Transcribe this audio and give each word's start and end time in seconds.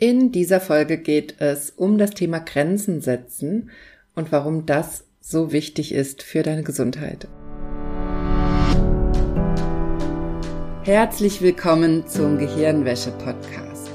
In 0.00 0.30
dieser 0.30 0.60
Folge 0.60 0.96
geht 0.96 1.40
es 1.40 1.70
um 1.70 1.98
das 1.98 2.10
Thema 2.10 2.38
Grenzen 2.38 3.00
setzen 3.00 3.70
und 4.14 4.30
warum 4.30 4.64
das 4.64 5.02
so 5.20 5.50
wichtig 5.50 5.92
ist 5.92 6.22
für 6.22 6.44
deine 6.44 6.62
Gesundheit. 6.62 7.26
Herzlich 10.84 11.42
willkommen 11.42 12.06
zum 12.06 12.38
Gehirnwäsche-Podcast. 12.38 13.90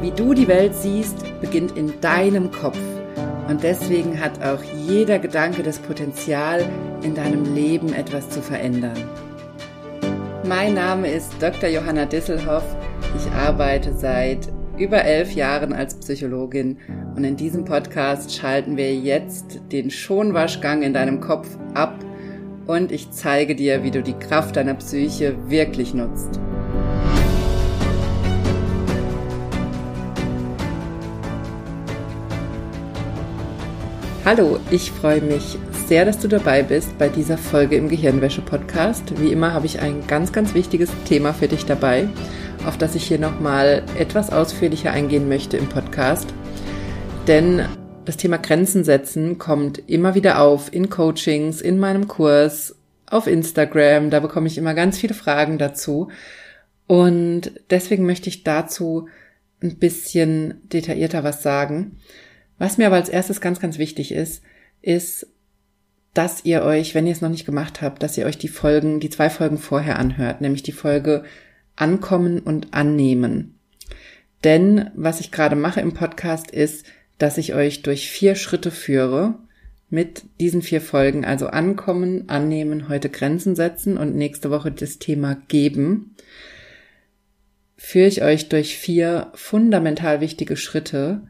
Wie 0.00 0.12
du 0.12 0.32
die 0.32 0.46
Welt 0.46 0.76
siehst, 0.76 1.16
beginnt 1.40 1.76
in 1.76 2.00
deinem 2.00 2.52
Kopf 2.52 2.78
und 3.48 3.64
deswegen 3.64 4.20
hat 4.20 4.40
auch 4.44 4.62
jeder 4.86 5.18
Gedanke 5.18 5.64
das 5.64 5.80
Potenzial, 5.80 6.64
in 7.02 7.16
deinem 7.16 7.52
Leben 7.52 7.92
etwas 7.92 8.30
zu 8.30 8.40
verändern. 8.40 9.10
Mein 10.46 10.74
Name 10.74 11.10
ist 11.10 11.32
Dr. 11.40 11.68
Johanna 11.68 12.06
Disselhoff 12.06 12.64
ich 13.16 13.30
arbeite 13.30 13.94
seit 13.94 14.48
über 14.76 15.04
elf 15.04 15.32
Jahren 15.32 15.72
als 15.72 15.94
Psychologin 15.94 16.78
und 17.14 17.22
in 17.22 17.36
diesem 17.36 17.64
Podcast 17.64 18.34
schalten 18.34 18.76
wir 18.76 18.94
jetzt 18.94 19.60
den 19.70 19.90
Schonwaschgang 19.90 20.82
in 20.82 20.92
deinem 20.92 21.20
Kopf 21.20 21.48
ab 21.74 21.94
und 22.66 22.90
ich 22.90 23.10
zeige 23.10 23.54
dir, 23.54 23.84
wie 23.84 23.92
du 23.92 24.02
die 24.02 24.14
Kraft 24.14 24.56
deiner 24.56 24.74
Psyche 24.74 25.36
wirklich 25.48 25.94
nutzt. 25.94 26.40
Hallo, 34.24 34.58
ich 34.70 34.90
freue 34.90 35.20
mich 35.20 35.58
sehr, 35.86 36.06
dass 36.06 36.18
du 36.18 36.28
dabei 36.28 36.62
bist 36.62 36.96
bei 36.98 37.10
dieser 37.10 37.36
Folge 37.36 37.76
im 37.76 37.90
Gehirnwäsche-Podcast. 37.90 39.20
Wie 39.20 39.30
immer 39.30 39.52
habe 39.52 39.66
ich 39.66 39.80
ein 39.80 40.06
ganz, 40.06 40.32
ganz 40.32 40.54
wichtiges 40.54 40.90
Thema 41.04 41.34
für 41.34 41.46
dich 41.46 41.66
dabei 41.66 42.08
auf 42.66 42.78
das 42.78 42.94
ich 42.94 43.06
hier 43.06 43.18
nochmal 43.18 43.82
etwas 43.98 44.30
ausführlicher 44.30 44.90
eingehen 44.90 45.28
möchte 45.28 45.56
im 45.56 45.68
Podcast. 45.68 46.32
Denn 47.26 47.66
das 48.04 48.16
Thema 48.16 48.38
Grenzen 48.38 48.84
setzen 48.84 49.38
kommt 49.38 49.78
immer 49.88 50.14
wieder 50.14 50.40
auf 50.40 50.72
in 50.72 50.90
Coachings, 50.90 51.60
in 51.60 51.78
meinem 51.78 52.08
Kurs, 52.08 52.76
auf 53.06 53.26
Instagram. 53.26 54.10
Da 54.10 54.20
bekomme 54.20 54.46
ich 54.46 54.58
immer 54.58 54.74
ganz 54.74 54.98
viele 54.98 55.14
Fragen 55.14 55.58
dazu. 55.58 56.10
Und 56.86 57.52
deswegen 57.70 58.06
möchte 58.06 58.28
ich 58.28 58.44
dazu 58.44 59.08
ein 59.62 59.76
bisschen 59.76 60.60
detaillierter 60.64 61.24
was 61.24 61.42
sagen. 61.42 61.98
Was 62.58 62.78
mir 62.78 62.86
aber 62.86 62.96
als 62.96 63.08
erstes 63.08 63.40
ganz, 63.40 63.60
ganz 63.60 63.78
wichtig 63.78 64.12
ist, 64.12 64.42
ist, 64.82 65.26
dass 66.12 66.44
ihr 66.44 66.62
euch, 66.62 66.94
wenn 66.94 67.06
ihr 67.06 67.12
es 67.12 67.20
noch 67.20 67.30
nicht 67.30 67.46
gemacht 67.46 67.82
habt, 67.82 68.02
dass 68.02 68.16
ihr 68.16 68.26
euch 68.26 68.38
die 68.38 68.48
Folgen, 68.48 69.00
die 69.00 69.10
zwei 69.10 69.30
Folgen 69.30 69.58
vorher 69.58 69.98
anhört, 69.98 70.40
nämlich 70.40 70.62
die 70.62 70.72
Folge 70.72 71.24
ankommen 71.76 72.40
und 72.40 72.74
annehmen. 72.74 73.58
Denn 74.44 74.90
was 74.94 75.20
ich 75.20 75.30
gerade 75.30 75.56
mache 75.56 75.80
im 75.80 75.94
Podcast 75.94 76.50
ist, 76.50 76.86
dass 77.18 77.38
ich 77.38 77.54
euch 77.54 77.82
durch 77.82 78.10
vier 78.10 78.34
Schritte 78.34 78.70
führe 78.70 79.38
mit 79.88 80.24
diesen 80.40 80.62
vier 80.62 80.80
Folgen, 80.80 81.24
also 81.24 81.46
ankommen, 81.46 82.28
annehmen, 82.28 82.88
heute 82.88 83.08
Grenzen 83.08 83.54
setzen 83.54 83.96
und 83.96 84.16
nächste 84.16 84.50
Woche 84.50 84.72
das 84.72 84.98
Thema 84.98 85.36
geben, 85.48 86.14
führe 87.76 88.08
ich 88.08 88.22
euch 88.22 88.48
durch 88.48 88.76
vier 88.76 89.30
fundamental 89.34 90.20
wichtige 90.20 90.56
Schritte 90.56 91.28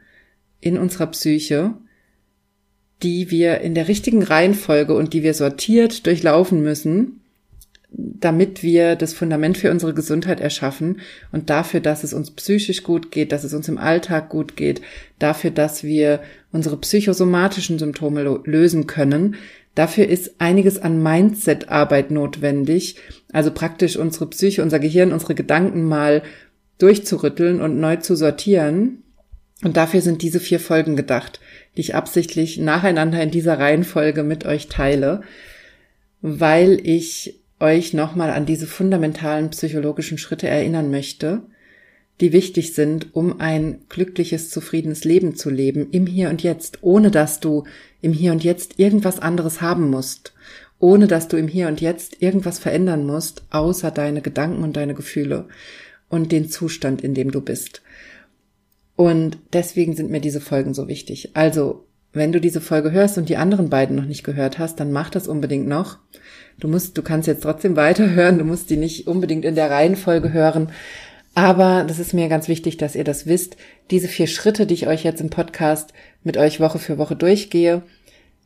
in 0.61 0.79
unserer 0.79 1.09
Psyche, 1.09 1.75
die 3.03 3.31
wir 3.31 3.61
in 3.61 3.75
der 3.75 3.89
richtigen 3.89 4.23
Reihenfolge 4.23 4.95
und 4.95 5.13
die 5.13 5.23
wir 5.23 5.35
sortiert 5.35 6.07
durchlaufen 6.07 6.63
müssen, 6.63 7.21
damit 7.97 8.63
wir 8.63 8.97
das 8.97 9.15
Fundament 9.15 9.57
für 9.57 9.71
unsere 9.71 9.95
Gesundheit 9.95 10.41
erschaffen 10.41 11.01
und 11.31 11.49
dafür, 11.49 11.81
dass 11.81 12.03
es 12.03 12.13
uns 12.13 12.33
psychisch 12.33 12.83
gut 12.83 13.13
geht, 13.13 13.31
dass 13.31 13.45
es 13.45 13.55
uns 13.55 13.69
im 13.69 13.79
Alltag 13.79 14.31
gut 14.31 14.57
geht, 14.57 14.81
dafür, 15.19 15.51
dass 15.51 15.85
wir 15.85 16.21
unsere 16.51 16.77
psychosomatischen 16.77 17.79
Symptome 17.79 18.41
lösen 18.45 18.87
können. 18.87 19.37
Dafür 19.77 20.09
ist 20.09 20.37
einiges 20.39 20.79
an 20.79 21.03
Mindset-Arbeit 21.03 22.11
notwendig, 22.11 22.97
also 23.33 23.53
praktisch 23.53 23.97
unsere 23.97 24.27
Psyche, 24.27 24.63
unser 24.63 24.81
Gehirn, 24.81 25.13
unsere 25.13 25.35
Gedanken 25.35 25.85
mal 25.85 26.23
durchzurütteln 26.79 27.61
und 27.61 27.79
neu 27.79 27.97
zu 27.97 28.17
sortieren. 28.17 29.03
Und 29.63 29.77
dafür 29.77 30.01
sind 30.01 30.23
diese 30.23 30.41
vier 30.41 30.59
Folgen 30.59 30.97
gedacht, 30.97 31.41
die 31.77 31.81
ich 31.81 31.95
absichtlich 31.95 32.59
nacheinander 32.59 33.23
in 33.23 33.31
dieser 33.31 33.59
Reihenfolge 33.59 34.25
mit 34.25 34.45
euch 34.45 34.69
teile, 34.69 35.23
weil 36.21 36.81
ich 36.83 37.44
euch 37.65 37.95
nochmal 37.95 38.31
an 38.31 38.45
diese 38.45 38.67
fundamentalen 38.67 39.49
psychologischen 39.49 40.19
Schritte 40.19 40.47
erinnern 40.47 40.91
möchte, 40.91 41.43
die 42.21 42.33
wichtig 42.33 42.75
sind, 42.75 43.15
um 43.15 43.41
ein 43.41 43.79
glückliches, 43.89 44.51
zufriedenes 44.51 45.05
Leben 45.05 45.35
zu 45.35 45.49
leben, 45.49 45.89
im 45.91 46.07
Hier 46.07 46.29
und 46.29 46.43
Jetzt, 46.43 46.79
ohne 46.83 47.11
dass 47.11 47.41
du 47.41 47.65
im 48.03 48.13
Hier 48.13 48.33
und 48.33 48.45
Jetzt 48.45 48.79
irgendwas 48.79 49.19
anderes 49.19 49.63
haben 49.63 49.89
musst, 49.89 50.35
ohne 50.79 51.07
dass 51.07 51.27
du 51.27 51.39
im 51.39 51.49
Hier 51.49 51.69
und 51.69 51.81
Jetzt 51.81 52.21
irgendwas 52.21 52.59
verändern 52.59 53.07
musst, 53.07 53.45
außer 53.51 53.91
deine 53.91 54.21
Gedanken 54.21 54.63
und 54.63 54.77
deine 54.77 54.95
Gefühle 54.95 55.49
und 56.11 56.33
den 56.33 56.51
Zustand, 56.51 57.03
in 57.03 57.15
dem 57.15 57.31
du 57.31 57.41
bist. 57.41 57.83
Und 58.95 59.39
deswegen 59.55 59.97
sind 59.97 60.11
mir 60.11 60.21
diese 60.21 60.41
Folgen 60.41 60.75
so 60.75 60.87
wichtig. 60.87 61.31
Also, 61.33 61.87
wenn 62.15 62.33
du 62.33 62.41
diese 62.41 62.61
Folge 62.61 62.93
hörst 62.93 63.19
und 63.19 63.29
die 63.29 63.37
anderen 63.37 63.69
beiden 63.69 63.97
noch 63.97 64.05
nicht 64.05 64.25
gehört 64.25 64.59
hast, 64.59 64.81
dann 64.81 64.93
mach 64.93 65.11
das 65.11 65.29
unbedingt 65.29 65.67
noch. 65.67 65.99
Du 66.59 66.69
musst, 66.69 66.97
du 66.97 67.03
kannst 67.03 67.29
jetzt 67.29 67.43
trotzdem 67.43 67.77
weiterhören, 67.77 68.39
du 68.39 68.45
musst 68.45 68.71
die 68.71 68.77
nicht 68.77 69.07
unbedingt 69.07 69.45
in 69.45 69.55
der 69.55 69.71
Reihenfolge 69.71 70.33
hören. 70.33 70.71
Aber 71.35 71.85
das 71.87 71.99
ist 71.99 72.15
mir 72.15 72.29
ganz 72.29 72.47
wichtig, 72.47 72.77
dass 72.77 72.95
ihr 72.95 73.03
das 73.03 73.27
wisst. 73.27 73.57
Diese 73.91 74.07
vier 74.07 74.29
Schritte, 74.29 74.67
die 74.67 74.75
ich 74.75 74.87
euch 74.87 75.03
jetzt 75.03 75.21
im 75.21 75.31
Podcast 75.31 75.93
mit 76.23 76.37
euch 76.37 76.61
Woche 76.61 76.79
für 76.79 76.97
Woche 76.97 77.17
durchgehe, 77.17 77.83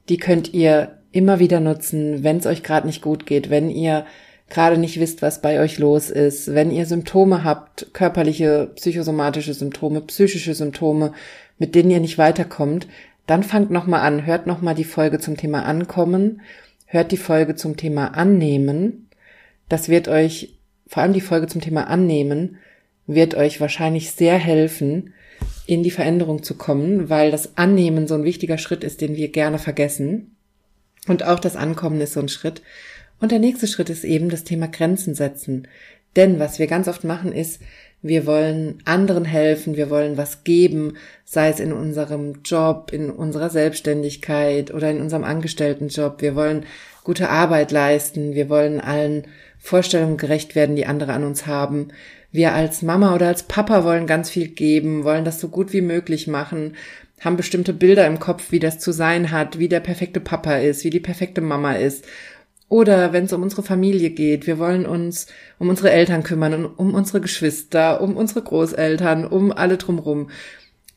die 0.08 0.16
könnt 0.16 0.54
ihr 0.54 0.98
immer 1.12 1.38
wieder 1.38 1.60
nutzen, 1.60 2.24
wenn 2.24 2.38
es 2.38 2.46
euch 2.46 2.62
gerade 2.62 2.86
nicht 2.86 3.02
gut 3.02 3.26
geht, 3.26 3.50
wenn 3.50 3.70
ihr 3.70 4.06
gerade 4.48 4.78
nicht 4.78 4.98
wisst, 4.98 5.20
was 5.20 5.42
bei 5.42 5.60
euch 5.60 5.78
los 5.78 6.08
ist, 6.10 6.54
wenn 6.54 6.70
ihr 6.70 6.86
Symptome 6.86 7.44
habt, 7.44 7.88
körperliche, 7.92 8.70
psychosomatische 8.76 9.52
Symptome, 9.52 10.00
psychische 10.02 10.54
Symptome, 10.54 11.12
mit 11.58 11.74
denen 11.74 11.90
ihr 11.90 12.00
nicht 12.00 12.18
weiterkommt, 12.18 12.86
dann 13.28 13.44
fangt 13.44 13.70
nochmal 13.70 14.00
an, 14.00 14.26
hört 14.26 14.46
nochmal 14.48 14.74
die 14.74 14.84
Folge 14.84 15.20
zum 15.20 15.36
Thema 15.36 15.64
Ankommen 15.64 16.40
hört 16.88 17.12
die 17.12 17.18
Folge 17.18 17.54
zum 17.54 17.76
Thema 17.76 18.16
Annehmen. 18.16 19.08
Das 19.68 19.88
wird 19.88 20.08
euch, 20.08 20.58
vor 20.86 21.02
allem 21.02 21.12
die 21.12 21.20
Folge 21.20 21.46
zum 21.46 21.60
Thema 21.60 21.86
Annehmen, 21.86 22.56
wird 23.06 23.34
euch 23.34 23.60
wahrscheinlich 23.60 24.10
sehr 24.10 24.36
helfen, 24.36 25.14
in 25.66 25.82
die 25.82 25.90
Veränderung 25.90 26.42
zu 26.42 26.56
kommen, 26.56 27.10
weil 27.10 27.30
das 27.30 27.56
Annehmen 27.56 28.08
so 28.08 28.14
ein 28.14 28.24
wichtiger 28.24 28.58
Schritt 28.58 28.82
ist, 28.82 29.02
den 29.02 29.16
wir 29.16 29.28
gerne 29.28 29.58
vergessen. 29.58 30.34
Und 31.06 31.22
auch 31.22 31.38
das 31.38 31.56
Ankommen 31.56 32.00
ist 32.00 32.14
so 32.14 32.20
ein 32.20 32.28
Schritt. 32.28 32.62
Und 33.20 33.32
der 33.32 33.38
nächste 33.38 33.66
Schritt 33.66 33.90
ist 33.90 34.04
eben 34.04 34.30
das 34.30 34.44
Thema 34.44 34.66
Grenzen 34.66 35.14
setzen. 35.14 35.68
Denn 36.16 36.38
was 36.38 36.58
wir 36.58 36.66
ganz 36.66 36.88
oft 36.88 37.04
machen 37.04 37.32
ist, 37.32 37.60
wir 38.00 38.26
wollen 38.26 38.78
anderen 38.84 39.24
helfen, 39.24 39.76
wir 39.76 39.90
wollen 39.90 40.16
was 40.16 40.44
geben, 40.44 40.94
sei 41.24 41.48
es 41.48 41.58
in 41.58 41.72
unserem 41.72 42.42
Job, 42.44 42.92
in 42.92 43.10
unserer 43.10 43.50
Selbstständigkeit 43.50 44.72
oder 44.72 44.90
in 44.90 45.00
unserem 45.00 45.24
Angestelltenjob. 45.24 46.22
Wir 46.22 46.36
wollen 46.36 46.64
gute 47.02 47.28
Arbeit 47.28 47.72
leisten, 47.72 48.34
wir 48.34 48.48
wollen 48.48 48.80
allen 48.80 49.24
Vorstellungen 49.58 50.16
gerecht 50.16 50.54
werden, 50.54 50.76
die 50.76 50.86
andere 50.86 51.12
an 51.12 51.24
uns 51.24 51.46
haben. 51.46 51.88
Wir 52.30 52.54
als 52.54 52.82
Mama 52.82 53.14
oder 53.14 53.26
als 53.26 53.42
Papa 53.42 53.84
wollen 53.84 54.06
ganz 54.06 54.30
viel 54.30 54.48
geben, 54.48 55.02
wollen 55.02 55.24
das 55.24 55.40
so 55.40 55.48
gut 55.48 55.72
wie 55.72 55.80
möglich 55.80 56.28
machen, 56.28 56.76
haben 57.20 57.36
bestimmte 57.36 57.72
Bilder 57.72 58.06
im 58.06 58.20
Kopf, 58.20 58.52
wie 58.52 58.60
das 58.60 58.78
zu 58.78 58.92
sein 58.92 59.32
hat, 59.32 59.58
wie 59.58 59.68
der 59.68 59.80
perfekte 59.80 60.20
Papa 60.20 60.58
ist, 60.58 60.84
wie 60.84 60.90
die 60.90 61.00
perfekte 61.00 61.40
Mama 61.40 61.72
ist 61.72 62.04
oder 62.68 63.12
wenn 63.12 63.24
es 63.24 63.32
um 63.32 63.42
unsere 63.42 63.62
Familie 63.62 64.10
geht, 64.10 64.46
wir 64.46 64.58
wollen 64.58 64.84
uns 64.84 65.26
um 65.58 65.68
unsere 65.68 65.90
Eltern 65.90 66.22
kümmern, 66.22 66.66
um 66.66 66.94
unsere 66.94 67.20
Geschwister, 67.20 68.00
um 68.00 68.16
unsere 68.16 68.42
Großeltern, 68.42 69.26
um 69.26 69.52
alle 69.52 69.78
drumrum. 69.78 70.30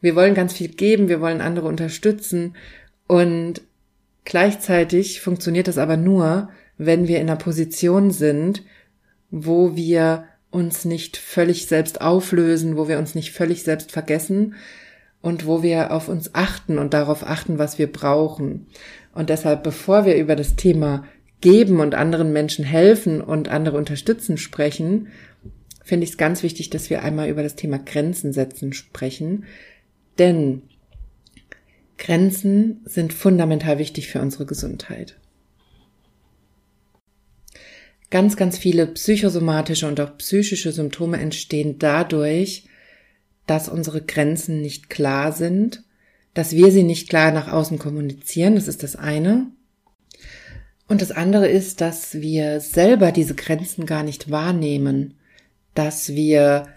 Wir 0.02 0.16
wollen 0.16 0.34
ganz 0.34 0.54
viel 0.54 0.70
geben, 0.70 1.08
wir 1.08 1.22
wollen 1.22 1.42
andere 1.42 1.68
unterstützen 1.68 2.56
und 3.08 3.62
gleichzeitig 4.26 5.22
funktioniert 5.22 5.68
das 5.68 5.78
aber 5.78 5.98
nur, 5.98 6.50
wenn 6.78 7.08
wir 7.08 7.20
in 7.20 7.30
einer 7.30 7.38
Position 7.38 8.12
sind, 8.12 8.64
wo 9.30 9.76
wir 9.76 10.26
uns 10.50 10.84
nicht 10.84 11.16
völlig 11.16 11.68
selbst 11.68 12.02
auflösen, 12.02 12.76
wo 12.76 12.90
wir 12.90 12.98
uns 12.98 13.16
nicht 13.16 13.32
völlig 13.32 13.64
selbst 13.64 13.92
vergessen 13.92 14.56
und 15.22 15.46
wo 15.46 15.64
wir 15.64 15.92
auf 15.92 16.10
uns 16.10 16.36
achten 16.36 16.78
und 16.78 16.94
darauf 16.94 17.26
achten, 17.26 17.58
was 17.58 17.80
wir 17.80 17.90
brauchen. 17.90 18.68
Und 19.14 19.30
deshalb, 19.30 19.64
bevor 19.64 20.06
wir 20.06 20.16
über 20.18 20.36
das 20.36 20.56
Thema 20.56 21.06
geben 21.42 21.80
und 21.80 21.96
anderen 21.96 22.32
Menschen 22.32 22.64
helfen 22.64 23.22
und 23.22 23.50
andere 23.50 23.78
unterstützen 23.78 24.38
sprechen, 24.38 25.08
finde 25.84 26.04
ich 26.06 26.12
es 26.12 26.18
ganz 26.18 26.44
wichtig, 26.44 26.70
dass 26.70 26.90
wir 26.90 27.04
einmal 27.04 27.30
über 27.30 27.44
das 27.44 27.56
Thema 27.56 27.80
Grenzen 27.80 28.32
setzen 28.34 28.74
sprechen. 28.74 29.46
Denn 30.20 30.62
Grenzen 31.98 32.82
sind 32.86 33.14
fundamental 33.14 33.78
wichtig 33.78 34.08
für 34.08 34.22
unsere 34.22 34.46
Gesundheit. 34.46 35.18
Ganz, 38.10 38.36
ganz 38.36 38.58
viele 38.58 38.88
psychosomatische 38.88 39.88
und 39.88 40.00
auch 40.00 40.18
psychische 40.18 40.72
Symptome 40.72 41.18
entstehen 41.18 41.80
dadurch, 41.80 42.66
dass 43.48 43.70
unsere 43.70 44.02
Grenzen 44.02 44.62
nicht 44.62 44.90
klar 44.90 45.32
sind, 45.32 45.84
dass 46.34 46.56
wir 46.56 46.72
sie 46.72 46.84
nicht 46.84 47.10
klar 47.10 47.32
nach 47.32 47.52
außen 47.52 47.80
kommunizieren, 47.80 48.56
das 48.56 48.68
ist 48.68 48.84
das 48.84 48.96
eine. 48.96 49.48
Und 50.92 51.02
das 51.02 51.12
andere 51.14 51.48
ist, 51.48 51.80
dass 51.80 52.16
wir 52.16 52.60
selber 52.60 53.14
diese 53.14 53.34
Grenzen 53.34 53.86
gar 53.86 54.04
nicht 54.04 54.30
wahrnehmen, 54.30 55.14
dass 55.74 56.16
wir 56.16 56.68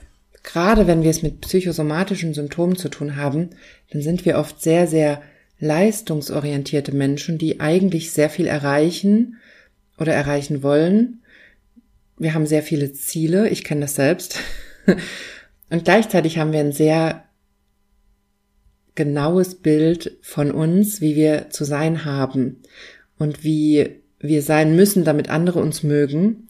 gerade 0.44 0.86
wenn 0.86 1.02
wir 1.02 1.10
es 1.10 1.24
mit 1.24 1.40
psychosomatischen 1.40 2.32
Symptomen 2.32 2.76
zu 2.76 2.88
tun 2.90 3.16
haben, 3.16 3.50
dann 3.90 4.02
sind 4.02 4.24
wir 4.24 4.38
oft 4.38 4.62
sehr, 4.62 4.86
sehr 4.86 5.20
leistungsorientierte 5.58 6.94
Menschen, 6.94 7.38
die 7.38 7.58
eigentlich 7.58 8.12
sehr 8.12 8.30
viel 8.30 8.46
erreichen 8.46 9.40
oder 9.98 10.14
erreichen 10.14 10.62
wollen. 10.62 11.24
Wir 12.16 12.34
haben 12.34 12.46
sehr 12.46 12.62
viele 12.62 12.92
Ziele, 12.92 13.48
ich 13.48 13.64
kenne 13.64 13.80
das 13.80 13.96
selbst. 13.96 14.38
Und 15.70 15.84
gleichzeitig 15.84 16.38
haben 16.38 16.52
wir 16.52 16.60
ein 16.60 16.70
sehr 16.70 17.24
genaues 18.94 19.56
Bild 19.56 20.18
von 20.22 20.52
uns, 20.52 21.00
wie 21.00 21.16
wir 21.16 21.50
zu 21.50 21.64
sein 21.64 22.04
haben 22.04 22.62
und 23.18 23.42
wie 23.42 24.03
wir 24.24 24.42
sein 24.42 24.74
müssen, 24.74 25.04
damit 25.04 25.30
andere 25.30 25.60
uns 25.60 25.82
mögen 25.82 26.48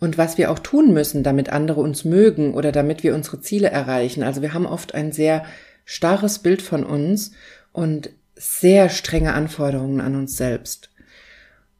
und 0.00 0.16
was 0.18 0.38
wir 0.38 0.50
auch 0.50 0.58
tun 0.58 0.92
müssen, 0.92 1.22
damit 1.22 1.50
andere 1.50 1.80
uns 1.80 2.04
mögen 2.04 2.54
oder 2.54 2.72
damit 2.72 3.04
wir 3.04 3.14
unsere 3.14 3.40
Ziele 3.40 3.70
erreichen. 3.70 4.22
Also 4.22 4.42
wir 4.42 4.54
haben 4.54 4.66
oft 4.66 4.94
ein 4.94 5.12
sehr 5.12 5.44
starres 5.84 6.38
Bild 6.40 6.62
von 6.62 6.84
uns 6.84 7.32
und 7.72 8.10
sehr 8.34 8.88
strenge 8.88 9.34
Anforderungen 9.34 10.00
an 10.00 10.16
uns 10.16 10.36
selbst. 10.36 10.90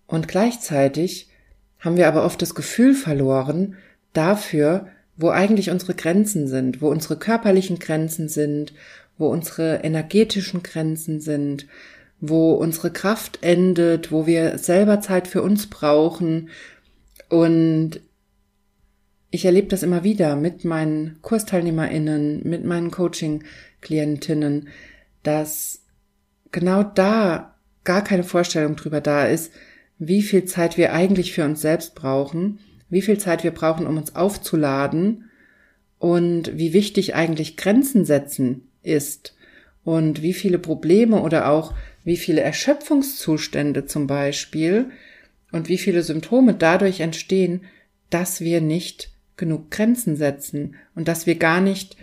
Und 0.07 0.29
gleichzeitig 0.29 1.31
haben 1.79 1.97
wir 1.97 2.09
aber 2.09 2.25
oft 2.25 2.43
das 2.43 2.55
Gefühl 2.55 2.95
verloren 2.95 3.77
dafür, 4.13 4.89
wo 5.17 5.31
eigentlich 5.31 5.71
unsere 5.71 5.95
Grenzen 5.95 6.47
sind, 6.47 6.83
wo 6.83 6.89
unsere 6.89 7.19
körperlichen 7.19 7.79
Grenzen 7.79 8.29
sind, 8.29 8.75
wo 9.17 9.29
unsere 9.29 9.77
energetischen 9.83 10.63
Grenzen 10.63 11.21
sind, 11.21 11.67
wo 12.21 12.53
unsere 12.53 12.91
Kraft 12.91 13.39
endet, 13.43 14.13
wo 14.13 14.27
wir 14.27 14.59
selber 14.59 15.01
Zeit 15.01 15.27
für 15.27 15.43
uns 15.43 15.69
brauchen. 15.69 16.51
Und 17.29 18.01
ich 19.31 19.45
erlebe 19.45 19.69
das 19.69 19.83
immer 19.83 20.05
wieder 20.05 20.37
mit 20.37 20.65
meinen 20.65 21.19
KursteilnehmerInnen, 21.23 22.43
mit 22.45 22.65
meinen 22.65 22.91
Coaching-Klientinnen, 22.91 24.69
dass 25.23 25.83
genau 26.53 26.83
da 26.83 27.55
gar 27.85 28.05
keine 28.05 28.25
Vorstellung 28.25 28.77
drüber 28.77 29.01
da 29.01 29.27
ist, 29.27 29.53
wie 29.99 30.23
viel 30.23 30.45
Zeit 30.45 30.77
wir 30.77 30.93
eigentlich 30.93 31.33
für 31.33 31.45
uns 31.45 31.61
selbst 31.61 31.95
brauchen, 31.95 32.59
wie 32.89 33.03
viel 33.03 33.19
Zeit 33.19 33.45
wir 33.45 33.53
brauchen, 33.53 33.87
um 33.87 33.97
uns 33.97 34.17
aufzuladen 34.17 35.31
und 35.99 36.57
wie 36.57 36.73
wichtig 36.73 37.15
eigentlich 37.15 37.57
Grenzen 37.57 38.05
setzen 38.05 38.69
ist 38.83 39.35
und 39.85 40.23
wie 40.23 40.35
viele 40.35 40.59
Probleme 40.59 41.21
oder 41.21 41.51
auch 41.51 41.75
wie 42.05 42.17
viele 42.17 42.41
Erschöpfungszustände 42.41 43.87
zum 43.87 44.07
Beispiel 44.07 44.91
und 45.53 45.69
wie 45.69 45.79
viele 45.79 46.03
Symptome 46.03 46.55
dadurch 46.55 47.01
entstehen, 47.01 47.63
dass 48.09 48.41
wir 48.41 48.61
nicht 48.61 49.11
genug 49.37 49.71
Grenzen 49.71 50.17
setzen 50.17 50.77
und 50.95 51.09
dass 51.09 51.27
wir 51.27 51.37
gar 51.37 51.61
nicht 51.61 51.97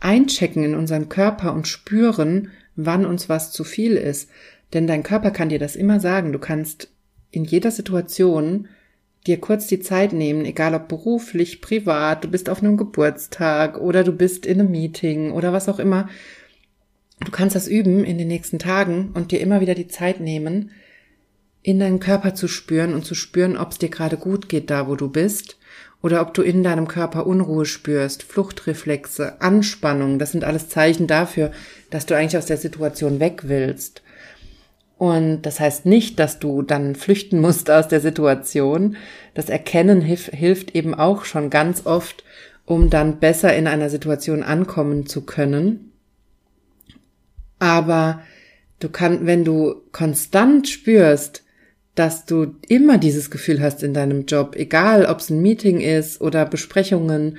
einchecken 0.00 0.62
in 0.62 0.74
unseren 0.74 1.08
Körper 1.08 1.54
und 1.54 1.66
spüren, 1.66 2.50
wann 2.76 3.06
uns 3.06 3.28
was 3.28 3.52
zu 3.52 3.64
viel 3.64 3.96
ist. 3.96 4.28
Denn 4.72 4.86
dein 4.86 5.02
Körper 5.02 5.30
kann 5.30 5.48
dir 5.48 5.58
das 5.58 5.76
immer 5.76 6.00
sagen. 6.00 6.32
Du 6.32 6.38
kannst 6.38 6.90
in 7.30 7.44
jeder 7.44 7.70
Situation 7.70 8.68
dir 9.26 9.40
kurz 9.40 9.66
die 9.66 9.80
Zeit 9.80 10.12
nehmen, 10.12 10.44
egal 10.44 10.74
ob 10.74 10.88
beruflich, 10.88 11.60
privat, 11.60 12.24
du 12.24 12.28
bist 12.28 12.48
auf 12.48 12.62
einem 12.62 12.76
Geburtstag 12.76 13.78
oder 13.78 14.04
du 14.04 14.12
bist 14.12 14.46
in 14.46 14.60
einem 14.60 14.70
Meeting 14.70 15.32
oder 15.32 15.52
was 15.52 15.68
auch 15.68 15.78
immer. 15.78 16.08
Du 17.24 17.30
kannst 17.30 17.56
das 17.56 17.68
üben 17.68 18.04
in 18.04 18.18
den 18.18 18.28
nächsten 18.28 18.58
Tagen 18.58 19.10
und 19.14 19.32
dir 19.32 19.40
immer 19.40 19.60
wieder 19.60 19.74
die 19.74 19.88
Zeit 19.88 20.20
nehmen, 20.20 20.70
in 21.62 21.80
deinen 21.80 21.98
Körper 21.98 22.34
zu 22.34 22.46
spüren 22.46 22.94
und 22.94 23.04
zu 23.04 23.14
spüren, 23.14 23.56
ob 23.56 23.72
es 23.72 23.78
dir 23.78 23.88
gerade 23.88 24.16
gut 24.16 24.48
geht, 24.48 24.70
da 24.70 24.86
wo 24.86 24.94
du 24.94 25.08
bist 25.08 25.58
oder 26.02 26.20
ob 26.20 26.34
du 26.34 26.42
in 26.42 26.62
deinem 26.62 26.86
Körper 26.86 27.26
Unruhe 27.26 27.66
spürst, 27.66 28.22
Fluchtreflexe, 28.22 29.40
Anspannung, 29.40 30.20
das 30.20 30.32
sind 30.32 30.44
alles 30.44 30.68
Zeichen 30.68 31.08
dafür, 31.08 31.50
dass 31.90 32.06
du 32.06 32.14
eigentlich 32.14 32.38
aus 32.38 32.46
der 32.46 32.58
Situation 32.58 33.18
weg 33.18 33.42
willst. 33.44 34.02
Und 34.98 35.42
das 35.42 35.60
heißt 35.60 35.84
nicht, 35.84 36.18
dass 36.18 36.38
du 36.38 36.62
dann 36.62 36.94
flüchten 36.94 37.40
musst 37.40 37.70
aus 37.70 37.88
der 37.88 38.00
Situation. 38.00 38.96
Das 39.34 39.50
Erkennen 39.50 40.00
hilf, 40.00 40.30
hilft 40.32 40.74
eben 40.74 40.94
auch 40.94 41.24
schon 41.24 41.50
ganz 41.50 41.84
oft, 41.84 42.24
um 42.64 42.88
dann 42.88 43.18
besser 43.18 43.54
in 43.54 43.66
einer 43.66 43.90
Situation 43.90 44.42
ankommen 44.42 45.06
zu 45.06 45.26
können. 45.26 45.92
Aber 47.58 48.22
du 48.80 48.88
kannst, 48.88 49.26
wenn 49.26 49.44
du 49.44 49.82
konstant 49.92 50.68
spürst, 50.68 51.44
dass 51.94 52.26
du 52.26 52.56
immer 52.68 52.98
dieses 52.98 53.30
Gefühl 53.30 53.60
hast 53.60 53.82
in 53.82 53.94
deinem 53.94 54.26
Job, 54.26 54.54
egal 54.56 55.06
ob 55.06 55.20
es 55.20 55.30
ein 55.30 55.40
Meeting 55.40 55.80
ist 55.80 56.20
oder 56.20 56.44
Besprechungen 56.44 57.38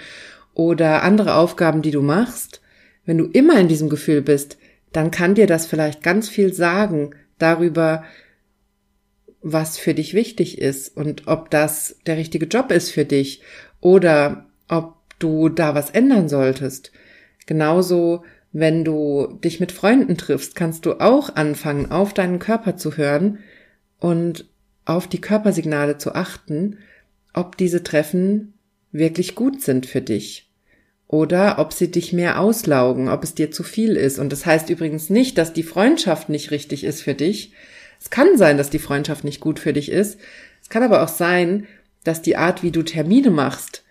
oder 0.54 1.04
andere 1.04 1.36
Aufgaben, 1.36 1.82
die 1.82 1.92
du 1.92 2.02
machst, 2.02 2.62
wenn 3.06 3.18
du 3.18 3.26
immer 3.26 3.60
in 3.60 3.68
diesem 3.68 3.90
Gefühl 3.90 4.22
bist, 4.22 4.58
dann 4.92 5.12
kann 5.12 5.36
dir 5.36 5.48
das 5.48 5.68
vielleicht 5.68 6.02
ganz 6.02 6.30
viel 6.30 6.54
sagen 6.54 7.12
darüber, 7.38 8.04
was 9.42 9.78
für 9.78 9.94
dich 9.94 10.14
wichtig 10.14 10.60
ist 10.60 10.96
und 10.96 11.28
ob 11.28 11.50
das 11.50 11.98
der 12.06 12.18
richtige 12.18 12.48
Job 12.48 12.72
ist 12.72 12.92
für 12.92 13.06
dich 13.06 13.42
oder 13.80 14.48
ob 14.68 14.96
du 15.20 15.50
da 15.50 15.76
was 15.76 15.90
ändern 15.90 16.30
solltest. 16.30 16.92
Genauso, 17.46 18.24
wenn 18.52 18.84
du 18.84 19.40
dich 19.44 19.60
mit 19.60 19.72
Freunden 19.72 20.18
triffst, 20.18 20.56
kannst 20.56 20.86
du 20.86 21.00
auch 21.00 21.36
anfangen, 21.36 21.92
auf 21.92 22.14
deinen 22.14 22.40
Körper 22.40 22.76
zu 22.76 22.98
hören 22.98 23.40
und 24.00 24.50
auf 24.86 25.08
die 25.08 25.22
Körpersignale 25.22 25.98
zu 25.98 26.14
achten, 26.14 26.80
ob 27.34 27.58
diese 27.58 27.84
Treffen 27.84 28.54
wirklich 28.92 29.36
gut 29.36 29.62
sind 29.62 29.86
für 29.86 30.02
dich 30.02 30.47
oder 31.08 31.60
ob 31.60 31.74
sie 31.74 31.90
dich 31.90 32.14
mehr 32.14 32.40
auslaugen, 32.40 33.08
ob 33.10 33.24
es 33.24 33.34
dir 33.34 33.52
zu 33.52 33.64
viel 33.64 33.96
ist. 33.96 34.20
Und 34.20 34.32
das 34.32 34.46
heißt 34.46 34.70
übrigens 34.70 35.10
nicht, 35.10 35.38
dass 35.38 35.54
die 35.54 35.64
Freundschaft 35.64 36.30
nicht 36.30 36.52
richtig 36.52 36.84
ist 36.84 37.02
für 37.02 37.14
dich. 37.14 37.54
Es 38.00 38.10
kann 38.10 38.38
sein, 38.38 38.58
dass 38.58 38.70
die 38.70 38.80
Freundschaft 38.80 39.24
nicht 39.24 39.40
gut 39.40 39.60
für 39.60 39.74
dich 39.74 39.90
ist. 39.90 40.20
Es 40.62 40.70
kann 40.70 40.84
aber 40.84 41.02
auch 41.02 41.08
sein, 41.08 41.68
dass 42.04 42.22
die 42.22 42.36
Art, 42.36 42.62
wie 42.64 42.72
du 42.72 42.84
Termine 42.84 43.32
machst, 43.32 43.84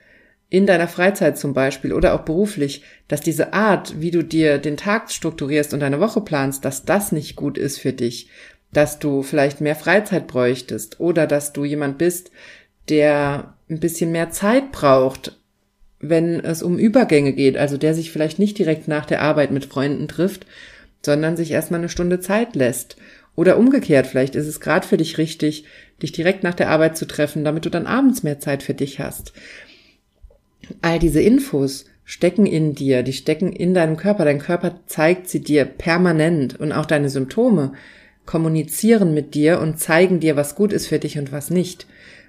in 0.49 0.67
deiner 0.67 0.89
Freizeit 0.89 1.39
zum 1.39 1.55
Beispiel 1.55 1.93
oder 1.93 2.15
auch 2.15 2.23
beruflich, 2.23 2.83
dass 3.09 3.21
diese 3.21 3.53
Art, 3.53 4.01
wie 4.01 4.13
du 4.13 4.23
dir 4.23 4.59
den 4.59 4.77
Tag 4.77 5.11
strukturierst 5.11 5.75
und 5.75 5.81
deine 5.81 5.99
Woche 5.99 6.21
planst, 6.21 6.65
dass 6.65 6.85
das 6.85 7.11
nicht 7.11 7.35
gut 7.35 7.59
ist 7.59 7.79
für 7.79 7.93
dich 7.93 8.29
dass 8.77 8.99
du 8.99 9.23
vielleicht 9.23 9.61
mehr 9.61 9.75
Freizeit 9.75 10.27
bräuchtest 10.27 11.01
oder 11.01 11.27
dass 11.27 11.53
du 11.53 11.65
jemand 11.65 11.97
bist, 11.97 12.31
der 12.89 13.55
ein 13.71 13.81
bisschen 13.81 14.13
mehr 14.13 14.31
Zeit 14.31 14.71
braucht, 14.71 15.39
wenn 16.09 16.41
es 16.41 16.63
um 16.63 16.79
Übergänge 16.79 17.33
geht, 17.33 17.57
also 17.57 17.77
der 17.77 17.95
sich 17.95 18.11
vielleicht 18.11 18.39
nicht 18.39 18.59
direkt 18.59 18.89
nach 18.89 19.07
der 19.07 19.23
Arbeit 19.23 19.51
mit 19.51 19.67
Freunden 19.67 20.09
trifft, 20.09 20.47
sondern 21.05 21.37
sich 21.37 21.51
erstmal 21.51 21.81
eine 21.81 21.89
Stunde 21.89 22.21
Zeit 22.21 22.57
lässt. 22.57 22.97
Oder 23.35 23.59
umgekehrt, 23.59 24.07
vielleicht 24.07 24.35
ist 24.35 24.47
es 24.47 24.61
gerade 24.61 24.87
für 24.87 24.97
dich 24.97 25.19
richtig, 25.19 25.65
dich 26.03 26.13
direkt 26.13 26.43
nach 26.43 26.55
der 26.55 26.71
Arbeit 26.71 26.97
zu 26.97 27.07
treffen, 27.07 27.45
damit 27.45 27.65
du 27.65 27.71
dann 27.71 27.87
abends 27.87 28.23
mehr 28.23 28.41
Zeit 28.41 28.63
für 28.63 28.75
dich 28.75 28.99
hast. 28.99 29.33
All 30.83 30.99
diese 30.99 31.21
Infos 31.21 31.85
stecken 32.05 32.47
in 32.47 32.75
dir, 32.75 33.03
die 33.03 33.13
stecken 33.13 33.53
in 33.53 33.75
deinem 33.75 33.97
Körper. 33.97 34.25
Dein 34.25 34.39
Körper 34.39 34.81
zeigt 34.87 35.29
sie 35.29 35.41
dir 35.41 35.65
permanent 35.65 36.59
und 36.59 36.73
auch 36.73 36.87
deine 36.87 37.11
Symptome 37.11 37.73
kommunizieren 38.25 39.13
mit 39.15 39.35
dir 39.35 39.61
und 39.61 39.79
zeigen 39.79 40.21
dir, 40.21 40.37
was 40.37 40.55
gut 40.55 40.73
ist 40.73 40.87
für 40.87 40.99
dich 40.99 41.19
und 41.19 41.31
was 41.31 41.51
nicht. 41.51 41.87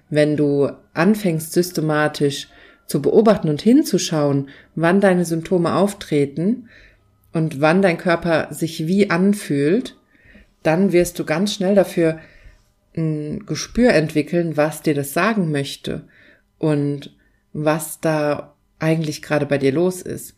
Wenn 0.10 0.38
du 0.38 0.69
anfängst 0.93 1.53
systematisch 1.53 2.48
zu 2.88 3.01
beobachten 3.01 3.50
und 3.50 3.62
hinzuschauen, 3.62 4.50
wann 4.75 5.01
deine 5.01 5.25
Symptome 5.25 5.75
auftreten 5.75 6.70
und 7.34 7.62
wann 7.62 7.82
dein 7.82 7.98
Körper 7.98 8.48
sich 8.51 8.88
wie 8.88 9.10
anfühlt, 9.10 9.98
dann 10.63 10.91
wirst 10.91 11.20
du 11.20 11.25
ganz 11.25 11.53
schnell 11.53 11.75
dafür 11.75 12.20
ein 12.96 13.46
Gespür 13.46 13.94
entwickeln, 13.94 14.58
was 14.58 14.82
dir 14.82 14.96
das 14.96 15.13
sagen 15.13 15.51
möchte 15.51 16.08
und 16.58 17.15
was 17.53 18.00
da 18.00 18.56
eigentlich 18.79 19.22
gerade 19.22 19.46
bei 19.46 19.58
dir 19.58 19.72
los 19.72 20.01
ist. 20.01 20.36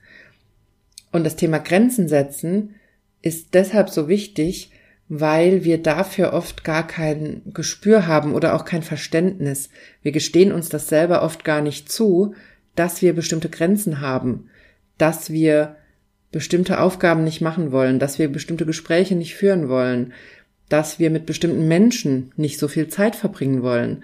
Und 1.11 1.23
das 1.23 1.35
Thema 1.35 1.59
Grenzen 1.59 2.07
setzen 2.07 2.75
ist 3.21 3.53
deshalb 3.53 3.89
so 3.89 4.07
wichtig, 4.07 4.71
weil 5.09 5.63
wir 5.63 5.81
dafür 5.81 6.33
oft 6.33 6.63
gar 6.63 6.85
kein 6.85 7.41
Gespür 7.53 8.05
haben 8.05 8.33
oder 8.33 8.53
auch 8.55 8.63
kein 8.63 8.83
Verständnis. 8.83 9.69
Wir 10.03 10.11
gestehen 10.11 10.51
uns 10.51 10.69
das 10.69 10.87
selber 10.87 11.23
oft 11.23 11.43
gar 11.43 11.61
nicht 11.61 11.91
zu, 11.91 12.35
dass 12.75 13.01
wir 13.01 13.13
bestimmte 13.13 13.49
Grenzen 13.49 14.01
haben, 14.01 14.49
dass 14.99 15.31
wir 15.31 15.75
bestimmte 16.31 16.79
Aufgaben 16.79 17.23
nicht 17.23 17.41
machen 17.41 17.71
wollen, 17.71 17.97
dass 17.97 18.19
wir 18.19 18.31
bestimmte 18.31 18.67
Gespräche 18.67 19.15
nicht 19.15 19.33
führen 19.33 19.67
wollen, 19.67 20.13
dass 20.69 20.99
wir 20.99 21.09
mit 21.09 21.25
bestimmten 21.25 21.67
Menschen 21.67 22.31
nicht 22.37 22.59
so 22.59 22.67
viel 22.67 22.87
Zeit 22.87 23.15
verbringen 23.15 23.63
wollen 23.63 24.03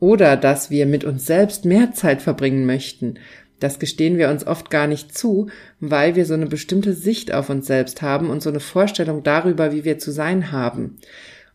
oder 0.00 0.36
dass 0.36 0.70
wir 0.70 0.84
mit 0.84 1.04
uns 1.04 1.24
selbst 1.24 1.64
mehr 1.64 1.92
Zeit 1.92 2.20
verbringen 2.20 2.66
möchten. 2.66 3.14
Das 3.60 3.78
gestehen 3.78 4.18
wir 4.18 4.30
uns 4.30 4.46
oft 4.46 4.70
gar 4.70 4.86
nicht 4.86 5.16
zu, 5.16 5.48
weil 5.78 6.16
wir 6.16 6.26
so 6.26 6.34
eine 6.34 6.46
bestimmte 6.46 6.94
Sicht 6.94 7.32
auf 7.32 7.50
uns 7.50 7.66
selbst 7.66 8.02
haben 8.02 8.30
und 8.30 8.42
so 8.42 8.50
eine 8.50 8.60
Vorstellung 8.60 9.22
darüber, 9.22 9.72
wie 9.72 9.84
wir 9.84 9.98
zu 9.98 10.10
sein 10.10 10.50
haben. 10.50 10.98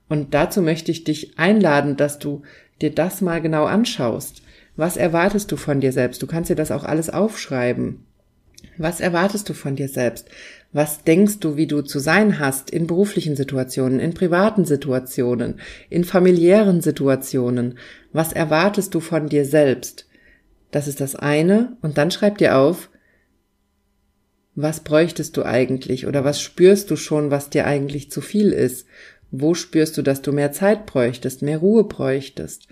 Und 0.08 0.34
dazu 0.34 0.62
möchte 0.62 0.92
ich 0.92 1.04
dich 1.04 1.38
einladen, 1.38 1.98
dass 1.98 2.20
du 2.20 2.44
dir 2.82 2.92
das 2.92 3.22
mal 3.22 3.42
genau 3.42 3.66
anschaust. 3.66 4.44
Was 4.78 4.98
erwartest 4.98 5.52
du 5.52 5.58
von 5.58 5.82
dir 5.82 5.92
selbst? 5.92 6.22
Du 6.22 6.28
kannst 6.28 6.50
dir 6.50 6.56
das 6.56 6.72
auch 6.72 6.84
alles 6.84 7.10
aufschreiben. 7.10 8.06
Was 8.78 9.00
erwartest 9.00 9.50
du 9.50 9.54
von 9.54 9.76
dir 9.76 9.88
selbst? 9.88 10.28
Was 10.74 11.04
denkst 11.04 11.40
du, 11.40 11.56
wie 11.56 11.68
du 11.68 11.82
zu 11.82 12.00
sein 12.00 12.40
hast 12.40 12.70
in 12.70 12.88
beruflichen 12.88 13.36
Situationen, 13.36 14.00
in 14.00 14.14
privaten 14.14 14.66
Situationen, 14.66 15.60
in 15.90 16.04
familiären 16.04 16.82
Situationen? 16.82 17.80
Was 18.12 18.34
erwartest 18.34 18.94
du 18.94 19.00
von 19.00 19.28
dir 19.30 19.46
selbst? 19.46 20.06
Das 20.76 20.90
ist 20.90 21.00
das 21.00 21.16
eine. 21.16 21.78
Und 21.82 21.98
dann 21.98 22.12
schreib 22.12 22.38
dir 22.38 22.58
auf, 22.58 22.90
was 24.56 24.82
bräuchtest 24.82 25.38
du 25.38 25.44
eigentlich 25.44 26.06
oder 26.06 26.26
was 26.26 26.42
spürst 26.42 26.92
du 26.92 26.98
schon, 26.98 27.32
was 27.32 27.50
dir 27.50 27.66
eigentlich 27.66 28.12
zu 28.12 28.20
viel 28.20 28.52
ist? 28.52 28.86
Wo 29.32 29.54
spürst 29.54 29.96
du, 29.98 30.02
dass 30.02 30.22
du 30.22 30.34
mehr 30.34 30.52
Zeit 30.52 30.86
bräuchtest, 30.86 31.44
mehr 31.44 31.60
Ruhe 31.60 31.86
bräuchtest? 31.86 32.68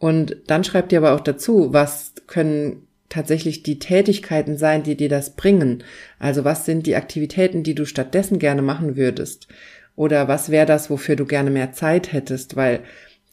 Und 0.00 0.38
dann 0.48 0.64
schreib 0.64 0.88
dir 0.88 0.98
aber 0.98 1.14
auch 1.14 1.20
dazu, 1.20 1.72
was 1.72 2.14
können 2.26 2.88
tatsächlich 3.08 3.62
die 3.62 3.78
Tätigkeiten 3.78 4.58
sein, 4.58 4.82
die 4.82 4.96
dir 4.96 5.08
das 5.08 5.36
bringen. 5.36 5.84
Also 6.18 6.44
was 6.44 6.64
sind 6.64 6.84
die 6.84 6.96
Aktivitäten, 6.96 7.62
die 7.62 7.76
du 7.76 7.84
stattdessen 7.84 8.40
gerne 8.40 8.62
machen 8.62 8.96
würdest? 8.96 9.46
Oder 9.94 10.26
was 10.26 10.50
wäre 10.50 10.66
das, 10.66 10.90
wofür 10.90 11.14
du 11.14 11.26
gerne 11.26 11.50
mehr 11.50 11.70
Zeit 11.70 12.12
hättest? 12.12 12.56
Weil 12.56 12.80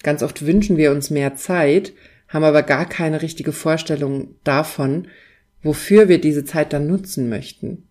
ganz 0.04 0.22
oft 0.22 0.46
wünschen 0.46 0.78
wir 0.78 0.92
uns 0.92 1.10
mehr 1.10 1.36
Zeit, 1.36 1.94
haben 2.34 2.44
aber 2.44 2.64
gar 2.64 2.90
keine 2.90 3.22
richtige 3.22 3.54
Vorstellung 3.54 4.36
davon, 4.44 5.08
wofür 5.62 6.10
wir 6.10 6.20
diese 6.20 6.44
Zeit 6.44 6.74
dann 6.74 6.88
nutzen 6.88 7.30
möchten. 7.30 7.88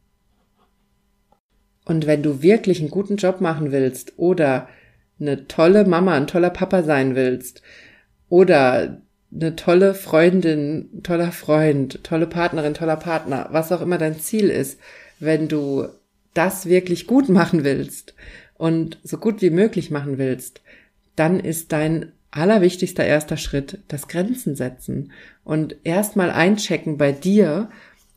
Und 1.84 2.06
wenn 2.06 2.22
du 2.22 2.42
wirklich 2.42 2.80
einen 2.80 2.90
guten 2.90 3.16
Job 3.16 3.40
machen 3.40 3.72
willst 3.72 4.14
oder 4.16 4.68
eine 5.20 5.46
tolle 5.46 5.84
Mama, 5.84 6.14
ein 6.14 6.26
toller 6.26 6.50
Papa 6.50 6.82
sein 6.82 7.14
willst 7.14 7.62
oder 8.28 9.00
eine 9.34 9.56
tolle 9.56 9.94
Freundin, 9.94 11.02
toller 11.02 11.32
Freund, 11.32 12.02
tolle 12.04 12.26
Partnerin, 12.26 12.75
toller 12.75 12.96
Partner, 12.96 13.49
was 13.50 13.72
auch 13.72 13.80
immer 13.80 13.99
dein 13.99 14.18
Ziel 14.18 14.50
ist, 14.50 14.78
wenn 15.20 15.49
du 15.49 15.87
das 16.34 16.66
wirklich 16.66 17.06
gut 17.06 17.28
machen 17.30 17.62
willst 17.62 18.14
und 18.58 18.99
so 19.04 19.18
gut 19.18 19.40
wie 19.40 19.50
möglich 19.50 19.90
machen 19.90 20.18
willst, 20.18 20.62
dann 21.14 21.40
ist 21.40 21.72
dein 21.72 22.12
allerwichtigster 22.32 23.04
erster 23.04 23.36
Schritt 23.36 23.78
das 23.88 24.08
Grenzen 24.08 24.56
setzen 24.56 25.12
und 25.44 25.76
erstmal 25.84 26.30
einchecken 26.30 26.96
bei 26.96 27.12
dir 27.12 27.70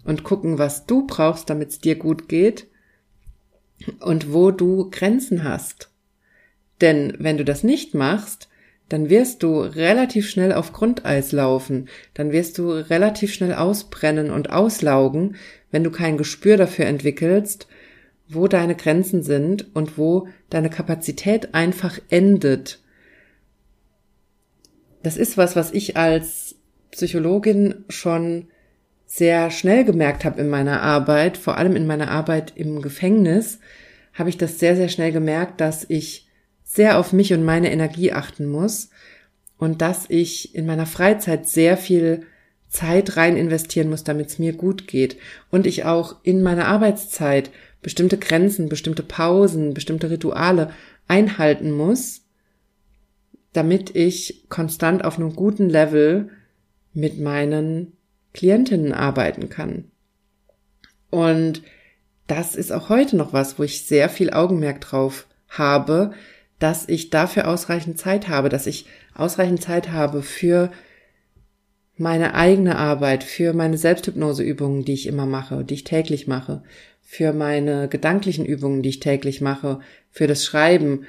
und 0.04 0.24
gucken, 0.24 0.58
was 0.58 0.86
du 0.86 1.06
brauchst, 1.06 1.50
damit 1.50 1.70
es 1.70 1.80
dir 1.80 1.96
gut 1.96 2.28
geht 2.28 2.68
und 4.00 4.34
wo 4.34 4.52
du 4.52 4.90
Grenzen 4.90 5.44
hast. 5.44 5.92
Denn 6.82 7.14
wenn 7.20 7.38
du 7.38 7.46
das 7.46 7.64
nicht 7.64 7.94
machst, 7.94 8.50
dann 8.88 9.10
wirst 9.10 9.44
du 9.44 9.60
relativ 9.60 10.30
schnell 10.30 10.54
auf 10.54 10.72
Grundeis 10.72 11.32
laufen, 11.32 11.90
dann 12.14 12.32
wirst 12.32 12.58
du 12.58 12.70
relativ 12.70 13.34
schnell 13.34 13.54
ausbrennen 13.54 14.30
und 14.30 14.52
auslaugen, 14.52 15.36
wenn 15.72 15.84
du 15.84 15.92
kein 15.92 16.18
Gespür 16.18 16.56
dafür 16.56 16.86
entwickelst, 16.86 17.68
wo 18.30 18.48
deine 18.48 18.76
Grenzen 18.76 19.24
sind 19.24 19.76
und 19.76 19.98
wo 19.98 20.28
deine 20.50 20.70
Kapazität 20.70 21.54
einfach 21.54 22.00
endet. 22.10 22.80
Das 25.06 25.18
ist 25.18 25.38
was, 25.38 25.56
was 25.56 25.72
ich 25.72 25.98
als 25.98 26.56
Psychologin 26.90 27.86
schon 27.90 28.48
sehr 29.06 29.52
schnell 29.52 29.86
gemerkt 29.86 30.26
habe 30.26 30.42
in 30.42 30.50
meiner 30.50 30.82
Arbeit, 30.82 31.38
vor 31.38 31.60
allem 31.60 31.76
in 31.76 31.86
meiner 31.86 32.10
Arbeit 32.10 32.54
im 32.56 32.82
Gefängnis, 32.82 33.60
habe 34.16 34.30
ich 34.30 34.38
das 34.38 34.58
sehr, 34.58 34.76
sehr 34.76 34.90
schnell 34.90 35.12
gemerkt, 35.12 35.62
dass 35.62 35.86
ich 35.88 36.28
sehr 36.64 36.98
auf 36.98 37.14
mich 37.14 37.34
und 37.34 37.44
meine 37.44 37.72
Energie 37.72 38.14
achten 38.14 38.48
muss 38.48 38.90
und 39.60 39.84
dass 39.84 40.06
ich 40.10 40.56
in 40.56 40.66
meiner 40.66 40.88
Freizeit 40.88 41.48
sehr 41.48 41.78
viel 41.78 42.24
Zeit 42.68 43.16
rein 43.16 43.38
investieren 43.38 43.92
muss, 43.92 44.04
damit 44.04 44.30
es 44.30 44.40
mir 44.40 44.54
gut 44.54 44.88
geht. 44.88 45.18
Und 45.52 45.68
ich 45.68 45.86
auch 45.86 46.16
in 46.24 46.42
meiner 46.42 46.66
Arbeitszeit 46.66 47.52
bestimmte 47.84 48.18
Grenzen, 48.18 48.70
bestimmte 48.70 49.04
Pausen, 49.04 49.76
bestimmte 49.76 50.10
Rituale 50.10 50.72
einhalten 51.08 51.72
muss, 51.72 52.25
damit 53.56 53.96
ich 53.96 54.46
konstant 54.50 55.04
auf 55.04 55.18
einem 55.18 55.36
guten 55.36 55.70
Level 55.70 56.30
mit 56.94 57.20
meinen 57.20 57.94
Klientinnen 58.34 58.92
arbeiten 58.94 59.50
kann. 59.50 59.86
Und 61.10 61.62
das 62.28 62.56
ist 62.56 62.72
auch 62.72 62.90
heute 62.90 63.16
noch 63.16 63.34
was, 63.34 63.58
wo 63.58 63.64
ich 63.64 63.86
sehr 63.86 64.10
viel 64.10 64.32
Augenmerk 64.32 64.82
drauf 64.82 65.28
habe, 65.48 66.12
dass 66.60 66.88
ich 66.90 67.10
dafür 67.10 67.48
ausreichend 67.48 67.98
Zeit 68.00 68.28
habe, 68.28 68.50
dass 68.50 68.68
ich 68.68 68.86
ausreichend 69.14 69.62
Zeit 69.62 69.92
habe 69.92 70.22
für 70.22 70.72
meine 71.98 72.34
eigene 72.34 72.78
Arbeit, 72.78 73.24
für 73.24 73.54
meine 73.54 73.78
Selbsthypnoseübungen, 73.78 74.84
die 74.84 74.94
ich 74.94 75.08
immer 75.08 75.26
mache, 75.26 75.64
die 75.64 75.76
ich 75.76 75.84
täglich 75.84 76.28
mache, 76.28 76.64
für 77.02 77.32
meine 77.32 77.88
gedanklichen 77.88 78.46
Übungen, 78.46 78.82
die 78.82 78.90
ich 78.90 79.00
täglich 79.00 79.40
mache, 79.40 79.80
für 80.10 80.28
das 80.28 80.44
Schreiben, 80.44 81.06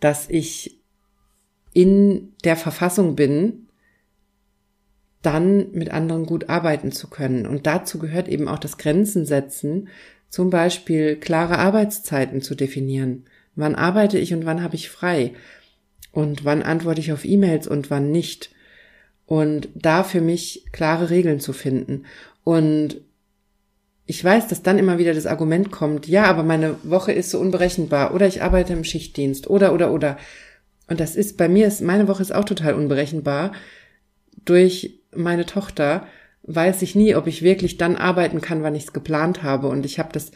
dass 0.00 0.28
ich 0.28 0.75
in 1.76 2.32
der 2.42 2.56
Verfassung 2.56 3.16
bin, 3.16 3.68
dann 5.20 5.72
mit 5.72 5.90
anderen 5.90 6.24
gut 6.24 6.48
arbeiten 6.48 6.90
zu 6.90 7.10
können. 7.10 7.44
Und 7.44 7.66
dazu 7.66 7.98
gehört 7.98 8.28
eben 8.28 8.48
auch 8.48 8.58
das 8.58 8.78
Grenzen 8.78 9.26
setzen, 9.26 9.88
zum 10.30 10.48
Beispiel 10.48 11.16
klare 11.16 11.58
Arbeitszeiten 11.58 12.40
zu 12.40 12.54
definieren. 12.54 13.26
Wann 13.56 13.74
arbeite 13.74 14.18
ich 14.18 14.32
und 14.32 14.46
wann 14.46 14.62
habe 14.62 14.74
ich 14.74 14.88
frei? 14.88 15.34
Und 16.12 16.46
wann 16.46 16.62
antworte 16.62 17.00
ich 17.00 17.12
auf 17.12 17.26
E-Mails 17.26 17.66
und 17.66 17.90
wann 17.90 18.10
nicht? 18.10 18.52
Und 19.26 19.68
da 19.74 20.02
für 20.02 20.22
mich 20.22 20.64
klare 20.72 21.10
Regeln 21.10 21.40
zu 21.40 21.52
finden. 21.52 22.04
Und 22.42 23.02
ich 24.06 24.24
weiß, 24.24 24.48
dass 24.48 24.62
dann 24.62 24.78
immer 24.78 24.96
wieder 24.96 25.12
das 25.12 25.26
Argument 25.26 25.70
kommt, 25.70 26.08
ja, 26.08 26.24
aber 26.24 26.42
meine 26.42 26.76
Woche 26.84 27.12
ist 27.12 27.30
so 27.30 27.38
unberechenbar 27.38 28.14
oder 28.14 28.26
ich 28.26 28.40
arbeite 28.40 28.72
im 28.72 28.84
Schichtdienst 28.84 29.50
oder, 29.50 29.74
oder, 29.74 29.92
oder. 29.92 30.16
Und 30.88 31.00
das 31.00 31.16
ist, 31.16 31.36
bei 31.36 31.48
mir 31.48 31.66
ist, 31.66 31.80
meine 31.80 32.08
Woche 32.08 32.22
ist 32.22 32.34
auch 32.34 32.44
total 32.44 32.74
unberechenbar. 32.74 33.52
Durch 34.44 35.00
meine 35.14 35.46
Tochter 35.46 36.06
weiß 36.44 36.82
ich 36.82 36.94
nie, 36.94 37.14
ob 37.14 37.26
ich 37.26 37.42
wirklich 37.42 37.76
dann 37.76 37.96
arbeiten 37.96 38.40
kann, 38.40 38.62
wann 38.62 38.74
ich 38.74 38.84
es 38.84 38.92
geplant 38.92 39.42
habe. 39.42 39.68
Und 39.68 39.84
ich 39.84 39.98
habe 39.98 40.12
das 40.12 40.30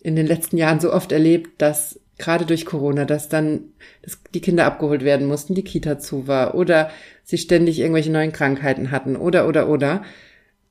in 0.00 0.16
den 0.16 0.26
letzten 0.26 0.58
Jahren 0.58 0.80
so 0.80 0.92
oft 0.92 1.12
erlebt, 1.12 1.60
dass 1.62 2.00
gerade 2.18 2.46
durch 2.46 2.66
Corona, 2.66 3.04
dass 3.04 3.28
dann 3.28 3.72
dass 4.02 4.18
die 4.34 4.40
Kinder 4.40 4.64
abgeholt 4.64 5.04
werden 5.04 5.26
mussten, 5.26 5.54
die 5.54 5.64
Kita 5.64 5.98
zu 5.98 6.26
war 6.26 6.54
oder 6.54 6.90
sie 7.24 7.38
ständig 7.38 7.80
irgendwelche 7.80 8.12
neuen 8.12 8.32
Krankheiten 8.32 8.90
hatten 8.90 9.16
oder 9.16 9.48
oder 9.48 9.68
oder. 9.68 10.02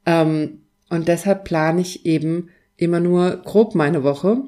Ähm, 0.05 0.61
und 0.89 1.07
deshalb 1.07 1.43
plane 1.43 1.81
ich 1.81 2.05
eben 2.05 2.49
immer 2.77 2.99
nur 2.99 3.37
grob 3.37 3.75
meine 3.75 4.03
Woche 4.03 4.43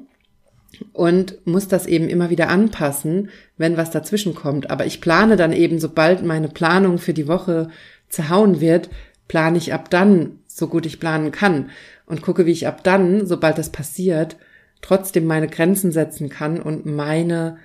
und 0.92 1.46
muss 1.46 1.68
das 1.68 1.86
eben 1.86 2.08
immer 2.08 2.30
wieder 2.30 2.48
anpassen, 2.48 3.30
wenn 3.56 3.76
was 3.76 3.90
dazwischen 3.90 4.34
kommt. 4.34 4.70
Aber 4.70 4.86
ich 4.86 5.00
plane 5.00 5.36
dann 5.36 5.52
eben, 5.52 5.78
sobald 5.78 6.24
meine 6.24 6.48
Planung 6.48 6.98
für 6.98 7.14
die 7.14 7.28
Woche 7.28 7.70
zerhauen 8.08 8.60
wird, 8.60 8.90
plane 9.28 9.58
ich 9.58 9.72
ab 9.72 9.90
dann, 9.90 10.40
so 10.46 10.68
gut 10.68 10.86
ich 10.86 11.00
planen 11.00 11.30
kann 11.30 11.70
und 12.06 12.22
gucke, 12.22 12.46
wie 12.46 12.52
ich 12.52 12.66
ab 12.66 12.82
dann, 12.82 13.26
sobald 13.26 13.58
das 13.58 13.70
passiert, 13.70 14.36
trotzdem 14.80 15.26
meine 15.26 15.48
Grenzen 15.48 15.92
setzen 15.92 16.28
kann 16.28 16.60
und 16.60 16.86
meine 16.86 17.58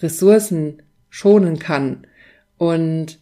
Ressourcen 0.00 0.82
schonen 1.08 1.58
kann. 1.58 2.06
Und 2.56 3.18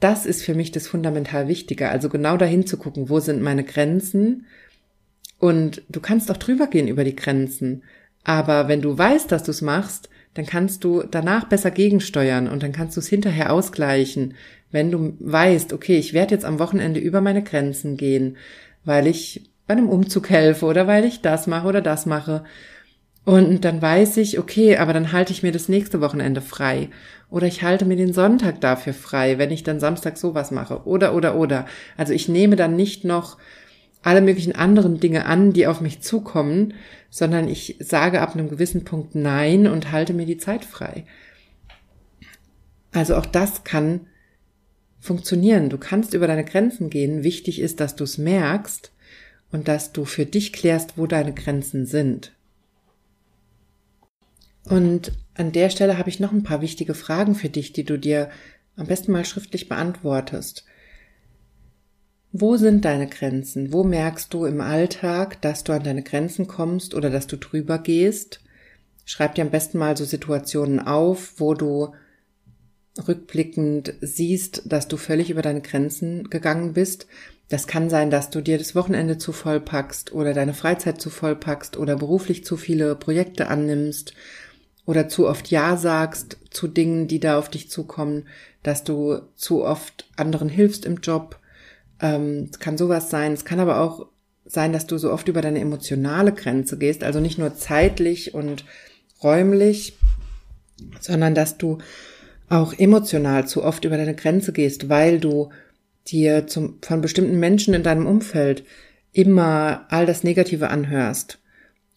das 0.00 0.26
ist 0.26 0.42
für 0.44 0.54
mich 0.54 0.70
das 0.70 0.86
fundamental 0.86 1.48
Wichtige. 1.48 1.88
Also 1.88 2.08
genau 2.08 2.36
dahin 2.36 2.66
zu 2.66 2.76
gucken, 2.76 3.08
wo 3.08 3.20
sind 3.20 3.42
meine 3.42 3.64
Grenzen? 3.64 4.46
Und 5.38 5.82
du 5.88 6.00
kannst 6.00 6.30
auch 6.30 6.36
drüber 6.36 6.66
gehen 6.66 6.88
über 6.88 7.04
die 7.04 7.16
Grenzen. 7.16 7.82
Aber 8.28 8.68
wenn 8.68 8.82
du 8.82 8.98
weißt, 8.98 9.32
dass 9.32 9.44
du 9.44 9.52
es 9.52 9.62
machst, 9.62 10.10
dann 10.34 10.44
kannst 10.44 10.84
du 10.84 11.02
danach 11.02 11.44
besser 11.44 11.70
gegensteuern 11.70 12.46
und 12.46 12.62
dann 12.62 12.72
kannst 12.72 12.94
du 12.94 13.00
es 13.00 13.08
hinterher 13.08 13.50
ausgleichen. 13.50 14.34
Wenn 14.70 14.90
du 14.90 15.16
weißt, 15.18 15.72
okay, 15.72 15.96
ich 15.96 16.12
werde 16.12 16.34
jetzt 16.34 16.44
am 16.44 16.58
Wochenende 16.58 17.00
über 17.00 17.22
meine 17.22 17.42
Grenzen 17.42 17.96
gehen, 17.96 18.36
weil 18.84 19.06
ich 19.06 19.50
bei 19.66 19.72
einem 19.72 19.88
Umzug 19.88 20.28
helfe 20.28 20.66
oder 20.66 20.86
weil 20.86 21.06
ich 21.06 21.22
das 21.22 21.46
mache 21.46 21.68
oder 21.68 21.80
das 21.80 22.04
mache. 22.04 22.44
Und 23.24 23.64
dann 23.64 23.80
weiß 23.80 24.18
ich, 24.18 24.38
okay, 24.38 24.76
aber 24.76 24.92
dann 24.92 25.12
halte 25.12 25.32
ich 25.32 25.42
mir 25.42 25.52
das 25.52 25.70
nächste 25.70 26.02
Wochenende 26.02 26.42
frei. 26.42 26.90
Oder 27.30 27.46
ich 27.46 27.62
halte 27.62 27.86
mir 27.86 27.96
den 27.96 28.12
Sonntag 28.12 28.60
dafür 28.60 28.92
frei, 28.92 29.38
wenn 29.38 29.50
ich 29.50 29.62
dann 29.62 29.80
Samstag 29.80 30.18
sowas 30.18 30.50
mache. 30.50 30.82
Oder, 30.86 31.14
oder, 31.14 31.34
oder. 31.34 31.64
Also 31.96 32.12
ich 32.12 32.28
nehme 32.28 32.56
dann 32.56 32.76
nicht 32.76 33.06
noch 33.06 33.38
alle 34.02 34.20
möglichen 34.20 34.54
anderen 34.54 35.00
Dinge 35.00 35.26
an, 35.26 35.52
die 35.52 35.66
auf 35.66 35.80
mich 35.80 36.00
zukommen, 36.00 36.74
sondern 37.10 37.48
ich 37.48 37.76
sage 37.80 38.20
ab 38.20 38.34
einem 38.34 38.48
gewissen 38.48 38.84
Punkt 38.84 39.14
Nein 39.14 39.66
und 39.66 39.92
halte 39.92 40.14
mir 40.14 40.26
die 40.26 40.38
Zeit 40.38 40.64
frei. 40.64 41.04
Also 42.92 43.16
auch 43.16 43.26
das 43.26 43.64
kann 43.64 44.06
funktionieren. 45.00 45.70
Du 45.70 45.78
kannst 45.78 46.14
über 46.14 46.26
deine 46.26 46.44
Grenzen 46.44 46.90
gehen. 46.90 47.22
Wichtig 47.22 47.60
ist, 47.60 47.80
dass 47.80 47.96
du 47.96 48.04
es 48.04 48.18
merkst 48.18 48.92
und 49.50 49.68
dass 49.68 49.92
du 49.92 50.04
für 50.04 50.26
dich 50.26 50.52
klärst, 50.52 50.96
wo 50.96 51.06
deine 51.06 51.32
Grenzen 51.32 51.86
sind. 51.86 52.32
Und 54.64 55.12
an 55.34 55.52
der 55.52 55.70
Stelle 55.70 55.98
habe 55.98 56.10
ich 56.10 56.20
noch 56.20 56.32
ein 56.32 56.42
paar 56.42 56.60
wichtige 56.60 56.94
Fragen 56.94 57.34
für 57.34 57.48
dich, 57.48 57.72
die 57.72 57.84
du 57.84 57.98
dir 57.98 58.30
am 58.76 58.86
besten 58.86 59.12
mal 59.12 59.24
schriftlich 59.24 59.68
beantwortest. 59.68 60.64
Wo 62.32 62.56
sind 62.58 62.84
deine 62.84 63.06
Grenzen? 63.06 63.72
Wo 63.72 63.84
merkst 63.84 64.34
du 64.34 64.44
im 64.44 64.60
Alltag, 64.60 65.40
dass 65.40 65.64
du 65.64 65.72
an 65.72 65.82
deine 65.82 66.02
Grenzen 66.02 66.46
kommst 66.46 66.94
oder 66.94 67.08
dass 67.08 67.26
du 67.26 67.36
drüber 67.36 67.78
gehst? 67.78 68.40
Schreib 69.06 69.34
dir 69.34 69.42
am 69.42 69.50
besten 69.50 69.78
mal 69.78 69.96
so 69.96 70.04
Situationen 70.04 70.78
auf, 70.78 71.34
wo 71.38 71.54
du 71.54 71.94
rückblickend 73.06 73.94
siehst, 74.02 74.62
dass 74.66 74.88
du 74.88 74.98
völlig 74.98 75.30
über 75.30 75.40
deine 75.40 75.62
Grenzen 75.62 76.28
gegangen 76.28 76.74
bist. 76.74 77.06
Das 77.48 77.66
kann 77.66 77.88
sein, 77.88 78.10
dass 78.10 78.28
du 78.28 78.42
dir 78.42 78.58
das 78.58 78.74
Wochenende 78.74 79.16
zu 79.16 79.32
voll 79.32 79.60
packst 79.60 80.12
oder 80.12 80.34
deine 80.34 80.52
Freizeit 80.52 81.00
zu 81.00 81.08
voll 81.08 81.34
packst 81.34 81.78
oder 81.78 81.96
beruflich 81.96 82.44
zu 82.44 82.58
viele 82.58 82.94
Projekte 82.94 83.48
annimmst 83.48 84.12
oder 84.84 85.08
zu 85.08 85.26
oft 85.26 85.50
Ja 85.50 85.78
sagst 85.78 86.36
zu 86.50 86.68
Dingen, 86.68 87.08
die 87.08 87.20
da 87.20 87.38
auf 87.38 87.48
dich 87.48 87.70
zukommen, 87.70 88.26
dass 88.62 88.84
du 88.84 89.20
zu 89.34 89.64
oft 89.64 90.06
anderen 90.16 90.50
hilfst 90.50 90.84
im 90.84 90.96
Job. 90.96 91.38
Ähm, 92.00 92.48
es 92.50 92.58
kann 92.58 92.78
sowas 92.78 93.10
sein. 93.10 93.32
Es 93.32 93.44
kann 93.44 93.60
aber 93.60 93.80
auch 93.80 94.06
sein, 94.44 94.72
dass 94.72 94.86
du 94.86 94.98
so 94.98 95.12
oft 95.12 95.28
über 95.28 95.42
deine 95.42 95.60
emotionale 95.60 96.32
Grenze 96.32 96.78
gehst, 96.78 97.04
also 97.04 97.20
nicht 97.20 97.38
nur 97.38 97.54
zeitlich 97.54 98.34
und 98.34 98.64
räumlich, 99.22 99.98
sondern 101.00 101.34
dass 101.34 101.58
du 101.58 101.78
auch 102.48 102.72
emotional 102.72 103.46
zu 103.46 103.62
oft 103.62 103.84
über 103.84 103.96
deine 103.96 104.14
Grenze 104.14 104.52
gehst, 104.52 104.88
weil 104.88 105.20
du 105.20 105.50
dir 106.06 106.46
zum, 106.46 106.78
von 106.80 107.02
bestimmten 107.02 107.38
Menschen 107.38 107.74
in 107.74 107.82
deinem 107.82 108.06
Umfeld 108.06 108.64
immer 109.12 109.86
all 109.90 110.06
das 110.06 110.24
Negative 110.24 110.70
anhörst, 110.70 111.40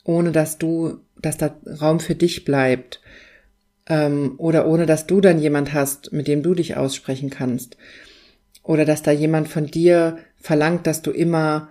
ohne 0.03 0.31
dass 0.31 0.57
du, 0.57 0.99
dass 1.21 1.37
da 1.37 1.55
Raum 1.79 1.99
für 1.99 2.15
dich 2.15 2.43
bleibt, 2.43 3.01
ähm, 3.87 4.35
oder 4.37 4.67
ohne 4.67 4.85
dass 4.85 5.07
du 5.07 5.21
dann 5.21 5.39
jemand 5.39 5.73
hast, 5.73 6.11
mit 6.11 6.27
dem 6.27 6.43
du 6.43 6.53
dich 6.53 6.75
aussprechen 6.75 7.29
kannst, 7.29 7.77
oder 8.63 8.85
dass 8.85 9.03
da 9.03 9.11
jemand 9.11 9.47
von 9.47 9.67
dir 9.67 10.17
verlangt, 10.37 10.87
dass 10.87 11.01
du 11.01 11.11
immer 11.11 11.69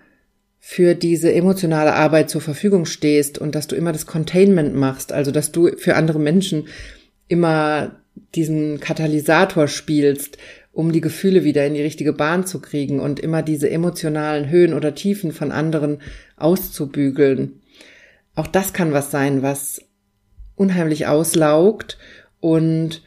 für 0.58 0.94
diese 0.94 1.32
emotionale 1.32 1.94
Arbeit 1.94 2.28
zur 2.28 2.42
Verfügung 2.42 2.84
stehst 2.84 3.38
und 3.38 3.54
dass 3.54 3.66
du 3.66 3.76
immer 3.76 3.92
das 3.92 4.06
Containment 4.06 4.74
machst, 4.74 5.12
also 5.12 5.30
dass 5.30 5.52
du 5.52 5.70
für 5.78 5.96
andere 5.96 6.18
Menschen 6.18 6.68
immer 7.28 7.96
diesen 8.34 8.78
Katalysator 8.78 9.68
spielst, 9.68 10.36
um 10.72 10.92
die 10.92 11.00
Gefühle 11.00 11.44
wieder 11.44 11.66
in 11.66 11.74
die 11.74 11.82
richtige 11.82 12.12
Bahn 12.12 12.46
zu 12.46 12.60
kriegen 12.60 13.00
und 13.00 13.18
immer 13.20 13.42
diese 13.42 13.70
emotionalen 13.70 14.50
Höhen 14.50 14.74
oder 14.74 14.94
Tiefen 14.94 15.32
von 15.32 15.50
anderen 15.50 15.98
auszubügeln. 16.36 17.60
Auch 18.34 18.46
das 18.46 18.72
kann 18.72 18.92
was 18.92 19.10
sein, 19.10 19.42
was 19.42 19.82
unheimlich 20.54 21.06
auslaugt 21.06 21.98
und 22.40 23.02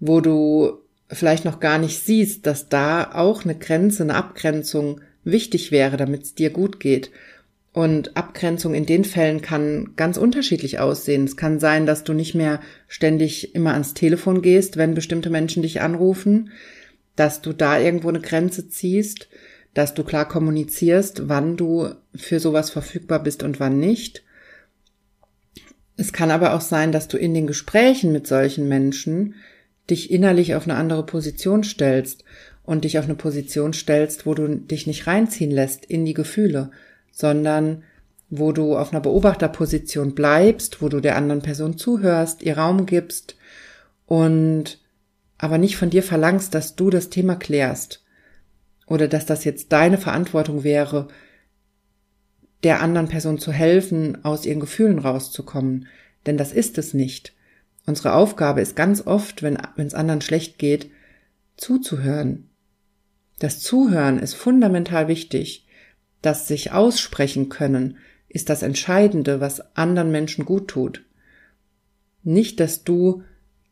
wo 0.00 0.20
du 0.20 0.78
vielleicht 1.12 1.44
noch 1.44 1.60
gar 1.60 1.78
nicht 1.78 1.98
siehst, 2.04 2.46
dass 2.46 2.68
da 2.68 3.10
auch 3.12 3.44
eine 3.44 3.56
Grenze, 3.56 4.02
eine 4.02 4.14
Abgrenzung 4.14 5.00
wichtig 5.24 5.70
wäre, 5.70 5.96
damit 5.96 6.22
es 6.22 6.34
dir 6.34 6.50
gut 6.50 6.80
geht. 6.80 7.10
Und 7.72 8.16
Abgrenzung 8.16 8.74
in 8.74 8.86
den 8.86 9.04
Fällen 9.04 9.42
kann 9.42 9.92
ganz 9.94 10.16
unterschiedlich 10.16 10.80
aussehen. 10.80 11.24
Es 11.24 11.36
kann 11.36 11.60
sein, 11.60 11.86
dass 11.86 12.02
du 12.02 12.12
nicht 12.12 12.34
mehr 12.34 12.60
ständig 12.88 13.54
immer 13.54 13.72
ans 13.72 13.94
Telefon 13.94 14.42
gehst, 14.42 14.76
wenn 14.76 14.94
bestimmte 14.94 15.30
Menschen 15.30 15.62
dich 15.62 15.80
anrufen, 15.80 16.50
dass 17.14 17.42
du 17.42 17.52
da 17.52 17.78
irgendwo 17.78 18.08
eine 18.08 18.20
Grenze 18.20 18.68
ziehst, 18.68 19.28
dass 19.72 19.94
du 19.94 20.02
klar 20.02 20.26
kommunizierst, 20.26 21.28
wann 21.28 21.56
du 21.56 21.90
für 22.14 22.40
sowas 22.40 22.70
verfügbar 22.70 23.22
bist 23.22 23.44
und 23.44 23.60
wann 23.60 23.78
nicht. 23.78 24.24
Es 25.96 26.12
kann 26.12 26.32
aber 26.32 26.54
auch 26.54 26.60
sein, 26.60 26.90
dass 26.90 27.06
du 27.06 27.18
in 27.18 27.34
den 27.34 27.46
Gesprächen 27.46 28.10
mit 28.10 28.26
solchen 28.26 28.68
Menschen 28.68 29.34
dich 29.90 30.10
innerlich 30.10 30.54
auf 30.54 30.64
eine 30.64 30.76
andere 30.76 31.04
Position 31.04 31.64
stellst 31.64 32.24
und 32.62 32.84
dich 32.84 32.98
auf 32.98 33.04
eine 33.04 33.14
Position 33.14 33.72
stellst, 33.72 34.26
wo 34.26 34.34
du 34.34 34.48
dich 34.56 34.86
nicht 34.86 35.06
reinziehen 35.06 35.50
lässt 35.50 35.84
in 35.84 36.04
die 36.04 36.14
Gefühle, 36.14 36.70
sondern 37.10 37.82
wo 38.28 38.52
du 38.52 38.76
auf 38.76 38.92
einer 38.92 39.00
Beobachterposition 39.00 40.14
bleibst, 40.14 40.80
wo 40.80 40.88
du 40.88 41.00
der 41.00 41.16
anderen 41.16 41.42
Person 41.42 41.76
zuhörst, 41.76 42.42
ihr 42.42 42.56
Raum 42.56 42.86
gibst 42.86 43.36
und 44.06 44.78
aber 45.36 45.58
nicht 45.58 45.76
von 45.76 45.90
dir 45.90 46.02
verlangst, 46.02 46.54
dass 46.54 46.76
du 46.76 46.90
das 46.90 47.10
Thema 47.10 47.34
klärst 47.34 48.04
oder 48.86 49.08
dass 49.08 49.26
das 49.26 49.44
jetzt 49.44 49.72
deine 49.72 49.98
Verantwortung 49.98 50.62
wäre, 50.64 51.08
der 52.62 52.80
anderen 52.82 53.08
Person 53.08 53.38
zu 53.38 53.52
helfen, 53.52 54.24
aus 54.24 54.44
ihren 54.44 54.60
Gefühlen 54.60 54.98
rauszukommen. 54.98 55.86
Denn 56.26 56.36
das 56.36 56.52
ist 56.52 56.76
es 56.76 56.92
nicht. 56.92 57.32
Unsere 57.90 58.14
Aufgabe 58.14 58.60
ist 58.60 58.76
ganz 58.76 59.04
oft, 59.04 59.42
wenn 59.42 59.58
es 59.78 59.94
anderen 59.94 60.20
schlecht 60.20 60.60
geht, 60.60 60.92
zuzuhören, 61.56 62.48
das 63.40 63.58
Zuhören 63.58 64.20
ist 64.20 64.34
fundamental 64.34 65.08
wichtig. 65.08 65.66
Das 66.22 66.46
sich 66.46 66.70
aussprechen 66.70 67.48
können 67.48 67.96
ist 68.28 68.48
das 68.48 68.62
Entscheidende, 68.62 69.40
was 69.40 69.76
anderen 69.76 70.12
Menschen 70.12 70.44
gut 70.44 70.68
tut. 70.68 71.04
Nicht, 72.22 72.60
dass 72.60 72.84
du 72.84 73.24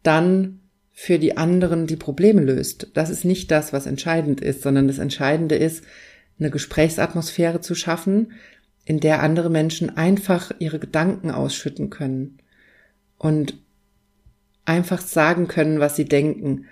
dann 0.02 0.62
für 0.90 1.20
die 1.20 1.36
anderen 1.36 1.86
die 1.86 1.94
Probleme 1.94 2.42
löst. 2.42 2.88
Das 2.94 3.10
ist 3.10 3.24
nicht 3.24 3.52
das, 3.52 3.72
was 3.72 3.86
entscheidend 3.86 4.40
ist, 4.40 4.62
sondern 4.62 4.88
das 4.88 4.98
Entscheidende 4.98 5.54
ist, 5.54 5.84
eine 6.40 6.50
Gesprächsatmosphäre 6.50 7.60
zu 7.60 7.76
schaffen, 7.76 8.32
in 8.84 8.98
der 8.98 9.22
andere 9.22 9.48
Menschen 9.48 9.96
einfach 9.96 10.50
ihre 10.58 10.80
Gedanken 10.80 11.30
ausschütten 11.30 11.88
können 11.88 12.38
und 13.16 13.54
einfach 14.68 15.00
sagen 15.00 15.48
können, 15.48 15.80
was 15.80 15.96
sie 15.96 16.04
denken 16.04 16.66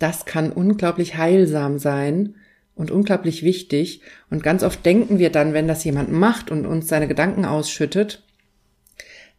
das 0.00 0.24
kann 0.24 0.50
unglaublich 0.50 1.16
heilsam 1.16 1.78
sein 1.78 2.34
und 2.74 2.90
unglaublich 2.90 3.44
wichtig. 3.44 4.00
Und 4.30 4.42
ganz 4.42 4.64
oft 4.64 4.84
denken 4.84 5.20
wir 5.20 5.30
dann, 5.30 5.52
wenn 5.52 5.68
das 5.68 5.84
jemand 5.84 6.10
macht 6.10 6.50
und 6.50 6.66
uns 6.66 6.88
seine 6.88 7.06
Gedanken 7.06 7.44
ausschüttet, 7.44 8.24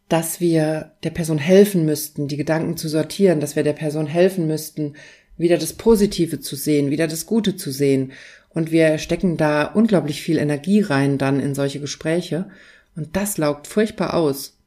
dass 0.08 0.40
wir 0.40 0.92
der 1.02 1.10
Person 1.10 1.38
helfen 1.38 1.84
müssten, 1.84 2.28
die 2.28 2.36
Gedanken 2.36 2.76
zu 2.76 2.88
sortieren, 2.88 3.40
dass 3.40 3.56
wir 3.56 3.64
der 3.64 3.72
Person 3.72 4.06
helfen 4.06 4.46
müssten, 4.46 4.94
wieder 5.36 5.58
das 5.58 5.72
Positive 5.72 6.38
zu 6.38 6.54
sehen, 6.54 6.90
wieder 6.90 7.08
das 7.08 7.26
Gute 7.26 7.56
zu 7.56 7.72
sehen. 7.72 8.12
Und 8.48 8.70
wir 8.70 8.98
stecken 8.98 9.36
da 9.36 9.64
unglaublich 9.64 10.22
viel 10.22 10.38
Energie 10.38 10.80
rein 10.80 11.18
dann 11.18 11.40
in 11.40 11.54
solche 11.56 11.80
Gespräche. 11.80 12.48
Und 12.94 13.16
das 13.16 13.36
laugt 13.36 13.66
furchtbar 13.66 14.14
aus. 14.14 14.58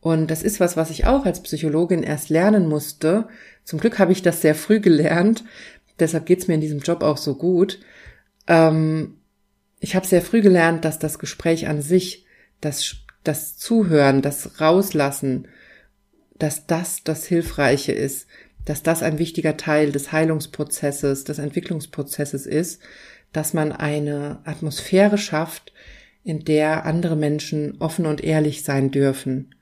Und 0.00 0.30
das 0.30 0.42
ist 0.42 0.60
was, 0.60 0.76
was 0.76 0.90
ich 0.90 1.06
auch 1.06 1.24
als 1.24 1.42
Psychologin 1.42 2.02
erst 2.02 2.28
lernen 2.28 2.68
musste. 2.68 3.28
Zum 3.64 3.80
Glück 3.80 3.98
habe 3.98 4.12
ich 4.12 4.22
das 4.22 4.40
sehr 4.40 4.54
früh 4.54 4.80
gelernt. 4.80 5.44
Deshalb 5.98 6.26
geht's 6.26 6.46
mir 6.46 6.54
in 6.54 6.60
diesem 6.60 6.80
Job 6.80 7.02
auch 7.02 7.16
so 7.16 7.34
gut. 7.34 7.80
Ähm, 8.46 9.18
ich 9.80 9.96
habe 9.96 10.06
sehr 10.06 10.22
früh 10.22 10.42
gelernt, 10.42 10.84
dass 10.84 10.98
das 10.98 11.18
Gespräch 11.18 11.66
an 11.66 11.82
sich, 11.82 12.24
das, 12.60 12.96
das 13.24 13.56
Zuhören, 13.56 14.22
das 14.22 14.60
Rauslassen, 14.60 15.48
dass 16.38 16.66
das 16.66 17.02
das 17.02 17.26
Hilfreiche 17.26 17.92
ist, 17.92 18.28
dass 18.64 18.82
das 18.82 19.02
ein 19.02 19.18
wichtiger 19.18 19.56
Teil 19.56 19.90
des 19.90 20.12
Heilungsprozesses, 20.12 21.24
des 21.24 21.38
Entwicklungsprozesses 21.38 22.46
ist, 22.46 22.80
dass 23.32 23.54
man 23.54 23.72
eine 23.72 24.40
Atmosphäre 24.44 25.18
schafft, 25.18 25.72
in 26.22 26.44
der 26.44 26.84
andere 26.84 27.16
Menschen 27.16 27.80
offen 27.80 28.06
und 28.06 28.22
ehrlich 28.22 28.62
sein 28.64 28.90
dürfen 28.90 29.55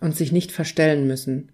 und 0.00 0.16
sich 0.16 0.32
nicht 0.32 0.52
verstellen 0.52 1.06
müssen. 1.06 1.52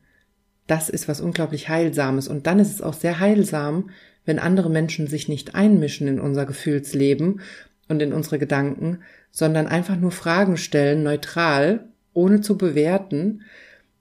Das 0.67 0.89
ist 0.89 1.09
was 1.09 1.21
unglaublich 1.21 1.69
Heilsames. 1.69 2.29
Und 2.29 2.47
dann 2.47 2.59
ist 2.59 2.73
es 2.73 2.83
auch 2.83 2.95
sehr 2.95 3.21
heilsam, 3.21 3.91
wenn 4.25 4.39
andere 4.39 4.71
Menschen 4.71 5.07
sich 5.07 5.29
nicht 5.29 5.55
einmischen 5.55 6.09
in 6.09 6.21
unser 6.21 6.47
Gefühlsleben 6.47 7.41
und 7.89 8.03
in 8.03 8.13
unsere 8.13 8.39
Gedanken, 8.39 8.99
sondern 9.31 9.67
einfach 9.67 9.97
nur 9.97 10.11
Fragen 10.11 10.57
stellen, 10.57 11.03
neutral, 11.03 11.89
ohne 12.13 12.41
zu 12.41 12.59
bewerten 12.59 13.43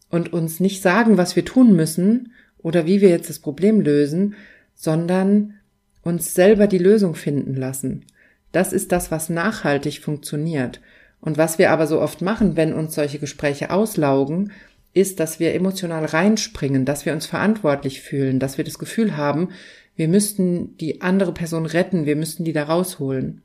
und 0.10 0.34
uns 0.34 0.60
nicht 0.60 0.82
sagen, 0.82 1.18
was 1.18 1.36
wir 1.36 1.46
tun 1.46 1.76
müssen 1.76 2.32
oder 2.58 2.86
wie 2.86 3.02
wir 3.02 3.10
jetzt 3.10 3.30
das 3.30 3.40
Problem 3.40 3.82
lösen, 3.82 4.36
sondern 4.74 5.56
uns 6.02 6.34
selber 6.34 6.68
die 6.68 6.78
Lösung 6.78 7.16
finden 7.16 7.56
lassen. 7.56 8.06
Das 8.52 8.74
ist 8.74 8.92
das, 8.92 9.12
was 9.12 9.30
nachhaltig 9.30 10.02
funktioniert. 10.02 10.80
Und 11.26 11.38
was 11.38 11.58
wir 11.58 11.72
aber 11.72 11.88
so 11.88 12.00
oft 12.00 12.22
machen, 12.22 12.56
wenn 12.56 12.74
uns 12.74 12.96
solche 12.96 13.20
Gespräche 13.20 13.72
auslaugen, 13.72 14.52
ist, 14.94 15.20
dass 15.20 15.40
wir 15.40 15.54
emotional 15.54 16.06
reinspringen, 16.06 16.86
dass 16.86 17.06
wir 17.06 17.14
uns 17.14 17.26
verantwortlich 17.26 18.00
fühlen, 18.00 18.40
dass 18.40 18.58
wir 18.58 18.64
das 18.64 18.80
Gefühl 18.80 19.18
haben, 19.18 19.50
wir 19.96 20.08
müssten 20.08 20.78
die 20.78 21.02
andere 21.02 21.34
Person 21.34 21.66
retten, 21.66 22.06
wir 22.06 22.16
müssten 22.16 22.46
die 22.46 22.54
da 22.54 22.64
rausholen. 22.64 23.42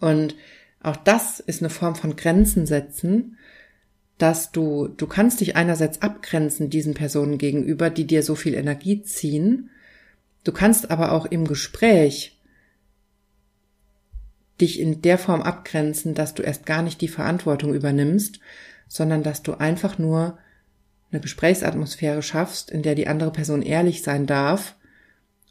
Und 0.00 0.34
auch 0.82 0.96
das 0.96 1.40
ist 1.40 1.62
eine 1.62 1.70
Form 1.70 1.94
von 1.94 2.16
Grenzen 2.16 2.66
setzen, 2.66 3.36
dass 4.18 4.50
du, 4.50 4.88
du 4.88 5.06
kannst 5.06 5.40
dich 5.40 5.56
einerseits 5.56 6.02
abgrenzen 6.02 6.70
diesen 6.70 6.94
Personen 6.94 7.38
gegenüber, 7.38 7.88
die 7.88 8.06
dir 8.06 8.22
so 8.22 8.34
viel 8.34 8.54
Energie 8.54 9.02
ziehen. 9.02 9.70
Du 10.44 10.52
kannst 10.52 10.90
aber 10.90 11.12
auch 11.12 11.26
im 11.26 11.46
Gespräch 11.46 12.39
dich 14.60 14.80
in 14.80 15.02
der 15.02 15.18
Form 15.18 15.42
abgrenzen, 15.42 16.14
dass 16.14 16.34
du 16.34 16.42
erst 16.42 16.66
gar 16.66 16.82
nicht 16.82 17.00
die 17.00 17.08
Verantwortung 17.08 17.74
übernimmst, 17.74 18.40
sondern 18.88 19.22
dass 19.22 19.42
du 19.42 19.54
einfach 19.54 19.98
nur 19.98 20.38
eine 21.10 21.20
Gesprächsatmosphäre 21.20 22.22
schaffst, 22.22 22.70
in 22.70 22.82
der 22.82 22.94
die 22.94 23.08
andere 23.08 23.32
Person 23.32 23.62
ehrlich 23.62 24.02
sein 24.02 24.26
darf. 24.26 24.76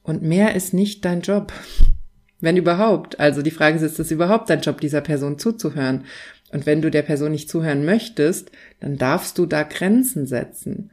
Und 0.04 0.22
mehr 0.22 0.56
ist 0.56 0.74
nicht 0.74 1.06
dein 1.06 1.22
Job. 1.22 1.54
Wenn 2.42 2.56
überhaupt. 2.56 3.20
Also 3.20 3.42
die 3.42 3.52
Frage 3.52 3.76
ist, 3.76 3.82
ist 3.82 4.00
es 4.00 4.12
überhaupt 4.12 4.50
dein 4.50 4.62
Job, 4.62 4.80
dieser 4.80 5.02
Person 5.02 5.38
zuzuhören? 5.38 6.06
Und 6.52 6.66
wenn 6.66 6.82
du 6.82 6.90
der 6.90 7.02
Person 7.02 7.32
nicht 7.32 7.50
zuhören 7.50 7.86
möchtest, 7.86 8.52
dann 8.80 8.98
darfst 8.98 9.38
du 9.38 9.46
da 9.46 9.64
Grenzen 9.64 10.26
setzen. 10.26 10.92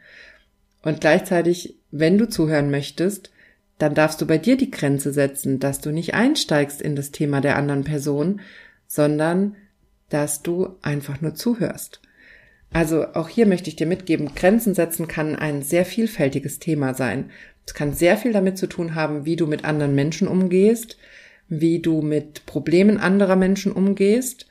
Und 0.82 1.00
gleichzeitig, 1.00 1.78
wenn 1.90 2.18
du 2.18 2.28
zuhören 2.28 2.70
möchtest, 2.70 3.30
dann 3.78 3.94
darfst 3.94 4.20
du 4.20 4.26
bei 4.26 4.38
dir 4.38 4.56
die 4.56 4.70
Grenze 4.70 5.12
setzen, 5.12 5.58
dass 5.58 5.80
du 5.80 5.90
nicht 5.90 6.14
einsteigst 6.14 6.80
in 6.80 6.96
das 6.96 7.10
Thema 7.10 7.40
der 7.40 7.56
anderen 7.56 7.84
Person, 7.84 8.40
sondern 8.86 9.56
dass 10.08 10.42
du 10.42 10.76
einfach 10.82 11.20
nur 11.20 11.34
zuhörst. 11.34 12.00
Also 12.72 13.06
auch 13.14 13.28
hier 13.28 13.46
möchte 13.46 13.68
ich 13.68 13.76
dir 13.76 13.86
mitgeben, 13.86 14.34
Grenzen 14.34 14.74
setzen 14.74 15.08
kann 15.08 15.36
ein 15.36 15.62
sehr 15.62 15.84
vielfältiges 15.84 16.58
Thema 16.58 16.94
sein. 16.94 17.30
Es 17.66 17.74
kann 17.74 17.92
sehr 17.92 18.16
viel 18.16 18.32
damit 18.32 18.58
zu 18.58 18.66
tun 18.66 18.94
haben, 18.94 19.24
wie 19.24 19.36
du 19.36 19.46
mit 19.46 19.64
anderen 19.64 19.94
Menschen 19.94 20.28
umgehst, 20.28 20.96
wie 21.48 21.80
du 21.80 22.02
mit 22.02 22.46
Problemen 22.46 22.98
anderer 22.98 23.36
Menschen 23.36 23.72
umgehst. 23.72 24.46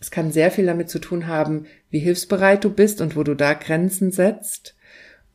Es 0.00 0.10
kann 0.10 0.32
sehr 0.32 0.50
viel 0.50 0.66
damit 0.66 0.90
zu 0.90 0.98
tun 0.98 1.26
haben, 1.26 1.66
wie 1.90 1.98
hilfsbereit 1.98 2.64
du 2.64 2.70
bist 2.70 3.00
und 3.00 3.16
wo 3.16 3.22
du 3.22 3.34
da 3.34 3.54
Grenzen 3.54 4.12
setzt. 4.12 4.76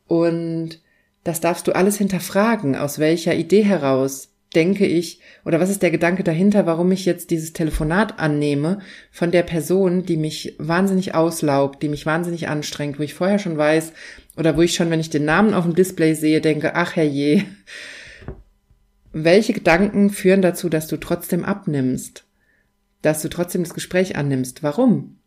Und 0.07 0.79
das 1.23 1.39
darfst 1.39 1.67
du 1.67 1.73
alles 1.73 1.97
hinterfragen, 1.97 2.75
aus 2.75 2.99
welcher 2.99 3.35
Idee 3.35 3.63
heraus 3.63 4.29
denke 4.55 4.85
ich, 4.85 5.19
oder 5.45 5.59
was 5.59 5.69
ist 5.69 5.81
der 5.81 5.91
Gedanke 5.91 6.23
dahinter, 6.23 6.65
warum 6.65 6.91
ich 6.91 7.05
jetzt 7.05 7.31
dieses 7.31 7.53
Telefonat 7.53 8.19
annehme 8.19 8.79
von 9.11 9.31
der 9.31 9.43
Person, 9.43 10.05
die 10.05 10.17
mich 10.17 10.55
wahnsinnig 10.59 11.15
auslaugt, 11.15 11.81
die 11.81 11.89
mich 11.89 12.05
wahnsinnig 12.05 12.47
anstrengt, 12.47 12.99
wo 12.99 13.03
ich 13.03 13.13
vorher 13.13 13.39
schon 13.39 13.57
weiß, 13.57 13.93
oder 14.37 14.55
wo 14.55 14.61
ich 14.61 14.75
schon, 14.75 14.89
wenn 14.89 14.99
ich 14.99 15.09
den 15.09 15.25
Namen 15.25 15.53
auf 15.53 15.63
dem 15.63 15.75
Display 15.75 16.13
sehe, 16.13 16.41
denke, 16.41 16.75
ach 16.75 16.95
herrje, 16.95 17.45
welche 19.11 19.53
Gedanken 19.53 20.09
führen 20.09 20.41
dazu, 20.41 20.69
dass 20.69 20.87
du 20.87 20.97
trotzdem 20.97 21.45
abnimmst? 21.45 22.23
Dass 23.01 23.21
du 23.21 23.29
trotzdem 23.29 23.63
das 23.63 23.73
Gespräch 23.73 24.15
annimmst? 24.15 24.63
Warum? 24.63 25.17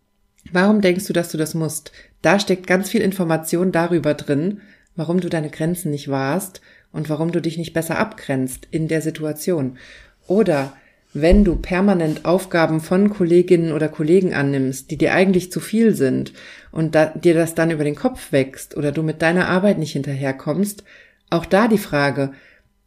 Warum 0.53 0.81
denkst 0.81 1.07
du, 1.07 1.13
dass 1.13 1.31
du 1.31 1.39
das 1.39 1.55
musst? 1.55 1.93
Da 2.23 2.41
steckt 2.41 2.67
ganz 2.67 2.91
viel 2.91 3.01
Information 3.01 3.73
darüber 3.73 4.15
drin, 4.15 4.61
warum 4.97 5.21
du 5.21 5.29
deine 5.29 5.51
Grenzen 5.51 5.91
nicht 5.91 6.09
wahrst 6.11 6.61
und 6.93 7.09
warum 7.09 7.31
du 7.33 7.41
dich 7.41 7.59
nicht 7.59 7.73
besser 7.73 7.99
abgrenzt 7.99 8.67
in 8.71 8.89
der 8.89 9.03
Situation. 9.03 9.79
Oder 10.27 10.73
wenn 11.13 11.45
du 11.45 11.57
permanent 11.57 12.25
Aufgaben 12.25 12.81
von 12.81 13.09
Kolleginnen 13.11 13.73
oder 13.73 13.89
Kollegen 13.89 14.35
annimmst, 14.35 14.91
die 14.91 14.99
dir 14.99 15.15
eigentlich 15.15 15.51
zu 15.51 15.61
viel 15.61 15.95
sind 15.95 16.33
und 16.73 16.95
da, 16.95 17.07
dir 17.07 17.35
das 17.35 17.55
dann 17.55 17.71
über 17.71 17.85
den 17.85 17.95
Kopf 17.95 18.33
wächst 18.33 18.77
oder 18.77 18.93
du 18.93 19.03
mit 19.03 19.23
deiner 19.23 19.49
Arbeit 19.49 19.79
nicht 19.79 19.93
hinterherkommst, 19.93 20.85
auch 21.31 21.47
da 21.47 21.69
die 21.69 21.79
Frage, 21.79 22.33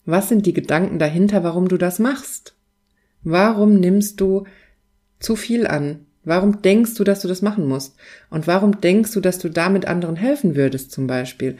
was 0.05 0.29
sind 0.29 0.45
die 0.45 0.53
Gedanken 0.53 0.99
dahinter, 0.99 1.43
warum 1.43 1.67
du 1.67 1.77
das 1.77 1.99
machst? 1.99 2.55
Warum 3.23 3.79
nimmst 3.79 4.21
du 4.21 4.45
zu 5.19 5.35
viel 5.35 5.67
an? 5.67 6.05
Warum 6.23 6.61
denkst 6.61 6.95
du, 6.95 7.03
dass 7.03 7.21
du 7.21 7.27
das 7.27 7.41
machen 7.41 7.67
musst? 7.67 7.95
Und 8.29 8.45
warum 8.45 8.79
denkst 8.81 9.11
du, 9.13 9.21
dass 9.21 9.39
du 9.39 9.49
damit 9.49 9.87
anderen 9.87 10.15
helfen 10.15 10.55
würdest 10.55 10.91
zum 10.91 11.07
Beispiel? 11.07 11.57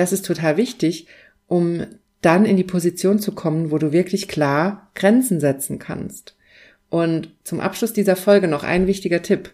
Das 0.00 0.12
ist 0.12 0.24
total 0.24 0.56
wichtig, 0.56 1.08
um 1.46 1.84
dann 2.22 2.46
in 2.46 2.56
die 2.56 2.64
Position 2.64 3.18
zu 3.18 3.32
kommen, 3.32 3.70
wo 3.70 3.76
du 3.76 3.92
wirklich 3.92 4.28
klar 4.28 4.90
Grenzen 4.94 5.40
setzen 5.40 5.78
kannst. 5.78 6.38
Und 6.88 7.34
zum 7.44 7.60
Abschluss 7.60 7.92
dieser 7.92 8.16
Folge 8.16 8.48
noch 8.48 8.64
ein 8.64 8.86
wichtiger 8.86 9.20
Tipp. 9.20 9.52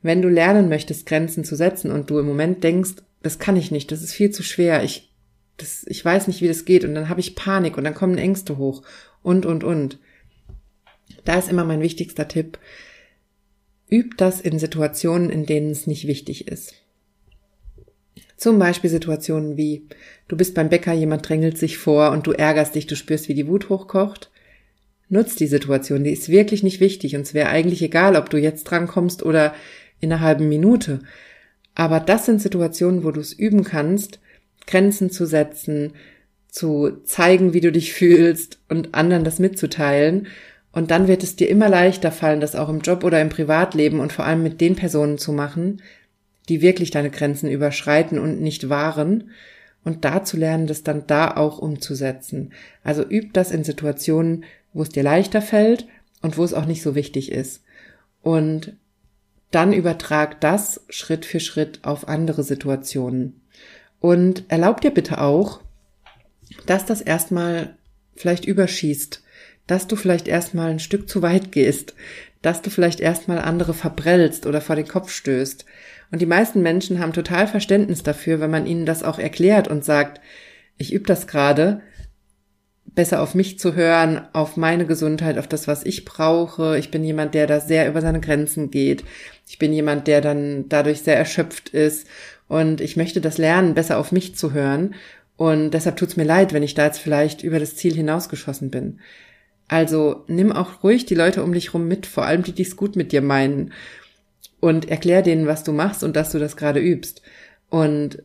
Wenn 0.00 0.22
du 0.22 0.28
lernen 0.28 0.68
möchtest, 0.68 1.06
Grenzen 1.06 1.42
zu 1.42 1.56
setzen 1.56 1.90
und 1.90 2.08
du 2.08 2.20
im 2.20 2.26
Moment 2.26 2.62
denkst, 2.62 3.02
das 3.24 3.40
kann 3.40 3.56
ich 3.56 3.72
nicht, 3.72 3.90
das 3.90 4.04
ist 4.04 4.12
viel 4.12 4.30
zu 4.30 4.44
schwer, 4.44 4.84
ich 4.84 5.12
das, 5.56 5.84
ich 5.88 6.04
weiß 6.04 6.28
nicht, 6.28 6.40
wie 6.40 6.46
das 6.46 6.64
geht 6.64 6.84
und 6.84 6.94
dann 6.94 7.08
habe 7.08 7.18
ich 7.18 7.34
Panik 7.34 7.76
und 7.76 7.82
dann 7.82 7.94
kommen 7.94 8.16
Ängste 8.16 8.58
hoch 8.58 8.84
und, 9.24 9.44
und, 9.44 9.64
und. 9.64 9.98
Da 11.24 11.36
ist 11.36 11.50
immer 11.50 11.64
mein 11.64 11.80
wichtigster 11.80 12.28
Tipp. 12.28 12.60
Üb 13.90 14.16
das 14.18 14.40
in 14.40 14.60
Situationen, 14.60 15.30
in 15.30 15.46
denen 15.46 15.72
es 15.72 15.88
nicht 15.88 16.06
wichtig 16.06 16.46
ist. 16.46 16.74
Zum 18.36 18.58
Beispiel 18.58 18.90
Situationen 18.90 19.56
wie, 19.56 19.86
du 20.28 20.36
bist 20.36 20.54
beim 20.54 20.68
Bäcker, 20.68 20.92
jemand 20.92 21.28
drängelt 21.28 21.58
sich 21.58 21.78
vor 21.78 22.10
und 22.10 22.26
du 22.26 22.32
ärgerst 22.32 22.74
dich, 22.74 22.86
du 22.86 22.96
spürst, 22.96 23.28
wie 23.28 23.34
die 23.34 23.46
Wut 23.46 23.68
hochkocht. 23.68 24.30
Nutz 25.08 25.36
die 25.36 25.46
Situation, 25.46 26.04
die 26.04 26.12
ist 26.12 26.28
wirklich 26.28 26.62
nicht 26.62 26.80
wichtig 26.80 27.14
und 27.14 27.22
es 27.22 27.34
wäre 27.34 27.48
eigentlich 27.48 27.82
egal, 27.82 28.16
ob 28.16 28.30
du 28.30 28.38
jetzt 28.38 28.64
drankommst 28.64 29.22
oder 29.22 29.54
in 30.00 30.12
einer 30.12 30.20
halben 30.20 30.48
Minute. 30.48 31.00
Aber 31.74 32.00
das 32.00 32.26
sind 32.26 32.40
Situationen, 32.40 33.04
wo 33.04 33.10
du 33.10 33.20
es 33.20 33.32
üben 33.32 33.64
kannst, 33.64 34.20
Grenzen 34.66 35.10
zu 35.10 35.26
setzen, 35.26 35.92
zu 36.48 37.02
zeigen, 37.04 37.52
wie 37.52 37.60
du 37.60 37.72
dich 37.72 37.92
fühlst 37.92 38.58
und 38.68 38.94
anderen 38.94 39.24
das 39.24 39.38
mitzuteilen. 39.38 40.28
Und 40.72 40.90
dann 40.90 41.08
wird 41.08 41.22
es 41.22 41.36
dir 41.36 41.48
immer 41.48 41.68
leichter 41.68 42.12
fallen, 42.12 42.40
das 42.40 42.56
auch 42.56 42.68
im 42.68 42.80
Job 42.80 43.04
oder 43.04 43.20
im 43.20 43.28
Privatleben 43.28 44.00
und 44.00 44.12
vor 44.12 44.24
allem 44.24 44.42
mit 44.42 44.60
den 44.60 44.76
Personen 44.76 45.18
zu 45.18 45.32
machen, 45.32 45.82
die 46.48 46.60
wirklich 46.60 46.90
deine 46.90 47.10
Grenzen 47.10 47.50
überschreiten 47.50 48.18
und 48.18 48.40
nicht 48.40 48.68
wahren. 48.68 49.30
Und 49.84 50.04
da 50.04 50.24
zu 50.24 50.36
lernen, 50.36 50.66
das 50.66 50.82
dann 50.82 51.06
da 51.06 51.36
auch 51.36 51.58
umzusetzen. 51.58 52.52
Also 52.82 53.02
üb 53.02 53.32
das 53.34 53.50
in 53.50 53.64
Situationen, 53.64 54.44
wo 54.72 54.82
es 54.82 54.88
dir 54.88 55.02
leichter 55.02 55.42
fällt 55.42 55.86
und 56.22 56.38
wo 56.38 56.44
es 56.44 56.54
auch 56.54 56.66
nicht 56.66 56.82
so 56.82 56.94
wichtig 56.94 57.30
ist. 57.30 57.62
Und 58.22 58.76
dann 59.50 59.72
übertrag 59.72 60.40
das 60.40 60.80
Schritt 60.88 61.24
für 61.24 61.38
Schritt 61.40 61.80
auf 61.82 62.08
andere 62.08 62.42
Situationen. 62.42 63.40
Und 64.00 64.44
erlaub 64.48 64.80
dir 64.80 64.90
bitte 64.90 65.20
auch, 65.20 65.60
dass 66.66 66.86
das 66.86 67.00
erstmal 67.00 67.76
vielleicht 68.16 68.46
überschießt, 68.46 69.22
dass 69.66 69.86
du 69.86 69.96
vielleicht 69.96 70.28
erstmal 70.28 70.70
ein 70.70 70.80
Stück 70.80 71.08
zu 71.08 71.22
weit 71.22 71.52
gehst, 71.52 71.94
dass 72.44 72.60
du 72.60 72.68
vielleicht 72.68 73.00
erstmal 73.00 73.38
andere 73.38 73.72
verbrellst 73.72 74.46
oder 74.46 74.60
vor 74.60 74.76
den 74.76 74.86
Kopf 74.86 75.10
stößt. 75.10 75.64
Und 76.12 76.20
die 76.20 76.26
meisten 76.26 76.60
Menschen 76.60 77.00
haben 77.00 77.14
total 77.14 77.46
Verständnis 77.46 78.02
dafür, 78.02 78.38
wenn 78.38 78.50
man 78.50 78.66
ihnen 78.66 78.84
das 78.84 79.02
auch 79.02 79.18
erklärt 79.18 79.66
und 79.66 79.82
sagt, 79.82 80.20
ich 80.76 80.92
übe 80.92 81.06
das 81.06 81.26
gerade, 81.26 81.80
besser 82.84 83.22
auf 83.22 83.34
mich 83.34 83.58
zu 83.58 83.74
hören, 83.74 84.20
auf 84.34 84.58
meine 84.58 84.84
Gesundheit, 84.84 85.38
auf 85.38 85.46
das, 85.46 85.66
was 85.66 85.86
ich 85.86 86.04
brauche. 86.04 86.78
Ich 86.78 86.90
bin 86.90 87.02
jemand, 87.02 87.34
der 87.34 87.46
da 87.46 87.60
sehr 87.60 87.88
über 87.88 88.02
seine 88.02 88.20
Grenzen 88.20 88.70
geht. 88.70 89.04
Ich 89.48 89.58
bin 89.58 89.72
jemand, 89.72 90.06
der 90.06 90.20
dann 90.20 90.68
dadurch 90.68 91.00
sehr 91.00 91.16
erschöpft 91.16 91.70
ist 91.70 92.06
und 92.46 92.82
ich 92.82 92.96
möchte 92.96 93.22
das 93.22 93.38
lernen, 93.38 93.72
besser 93.72 93.98
auf 93.98 94.12
mich 94.12 94.36
zu 94.36 94.52
hören. 94.52 94.94
Und 95.36 95.70
deshalb 95.70 95.96
tut's 95.96 96.16
mir 96.16 96.24
leid, 96.24 96.52
wenn 96.52 96.62
ich 96.62 96.74
da 96.74 96.84
jetzt 96.84 96.98
vielleicht 96.98 97.42
über 97.42 97.58
das 97.58 97.74
Ziel 97.74 97.94
hinausgeschossen 97.94 98.70
bin. 98.70 99.00
Also 99.68 100.24
nimm 100.26 100.52
auch 100.52 100.82
ruhig 100.82 101.06
die 101.06 101.14
Leute 101.14 101.42
um 101.42 101.52
dich 101.52 101.74
rum 101.74 101.88
mit, 101.88 102.06
vor 102.06 102.24
allem 102.24 102.42
die, 102.42 102.52
die 102.52 102.62
es 102.62 102.76
gut 102.76 102.96
mit 102.96 103.12
dir 103.12 103.22
meinen. 103.22 103.72
Und 104.60 104.88
erklär 104.88 105.22
denen, 105.22 105.46
was 105.46 105.64
du 105.64 105.72
machst 105.72 106.04
und 106.04 106.16
dass 106.16 106.30
du 106.30 106.38
das 106.38 106.56
gerade 106.56 106.80
übst. 106.80 107.22
Und 107.70 108.22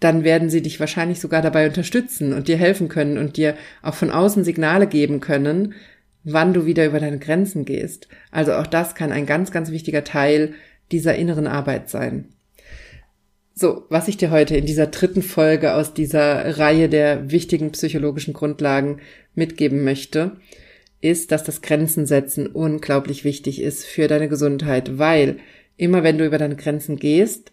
dann 0.00 0.24
werden 0.24 0.48
sie 0.48 0.62
dich 0.62 0.80
wahrscheinlich 0.80 1.20
sogar 1.20 1.42
dabei 1.42 1.66
unterstützen 1.66 2.32
und 2.32 2.48
dir 2.48 2.56
helfen 2.56 2.88
können 2.88 3.18
und 3.18 3.36
dir 3.36 3.54
auch 3.82 3.94
von 3.94 4.10
außen 4.10 4.44
Signale 4.44 4.86
geben 4.86 5.20
können, 5.20 5.74
wann 6.24 6.54
du 6.54 6.66
wieder 6.66 6.86
über 6.86 7.00
deine 7.00 7.18
Grenzen 7.18 7.64
gehst. 7.64 8.08
Also 8.30 8.54
auch 8.54 8.66
das 8.66 8.94
kann 8.94 9.12
ein 9.12 9.26
ganz, 9.26 9.50
ganz 9.50 9.70
wichtiger 9.70 10.04
Teil 10.04 10.54
dieser 10.90 11.14
inneren 11.14 11.46
Arbeit 11.46 11.90
sein. 11.90 12.28
So, 13.54 13.84
was 13.88 14.08
ich 14.08 14.16
dir 14.16 14.30
heute 14.30 14.56
in 14.56 14.66
dieser 14.66 14.86
dritten 14.86 15.22
Folge 15.22 15.74
aus 15.74 15.92
dieser 15.92 16.58
Reihe 16.58 16.88
der 16.88 17.30
wichtigen 17.30 17.72
psychologischen 17.72 18.32
Grundlagen 18.32 19.00
mitgeben 19.34 19.84
möchte, 19.84 20.36
ist, 21.00 21.32
dass 21.32 21.44
das 21.44 21.62
Grenzen 21.62 22.06
setzen 22.06 22.46
unglaublich 22.46 23.24
wichtig 23.24 23.60
ist 23.60 23.84
für 23.84 24.06
deine 24.06 24.28
Gesundheit, 24.28 24.98
weil 24.98 25.38
immer 25.76 26.02
wenn 26.02 26.18
du 26.18 26.26
über 26.26 26.38
deine 26.38 26.56
Grenzen 26.56 26.96
gehst, 26.96 27.52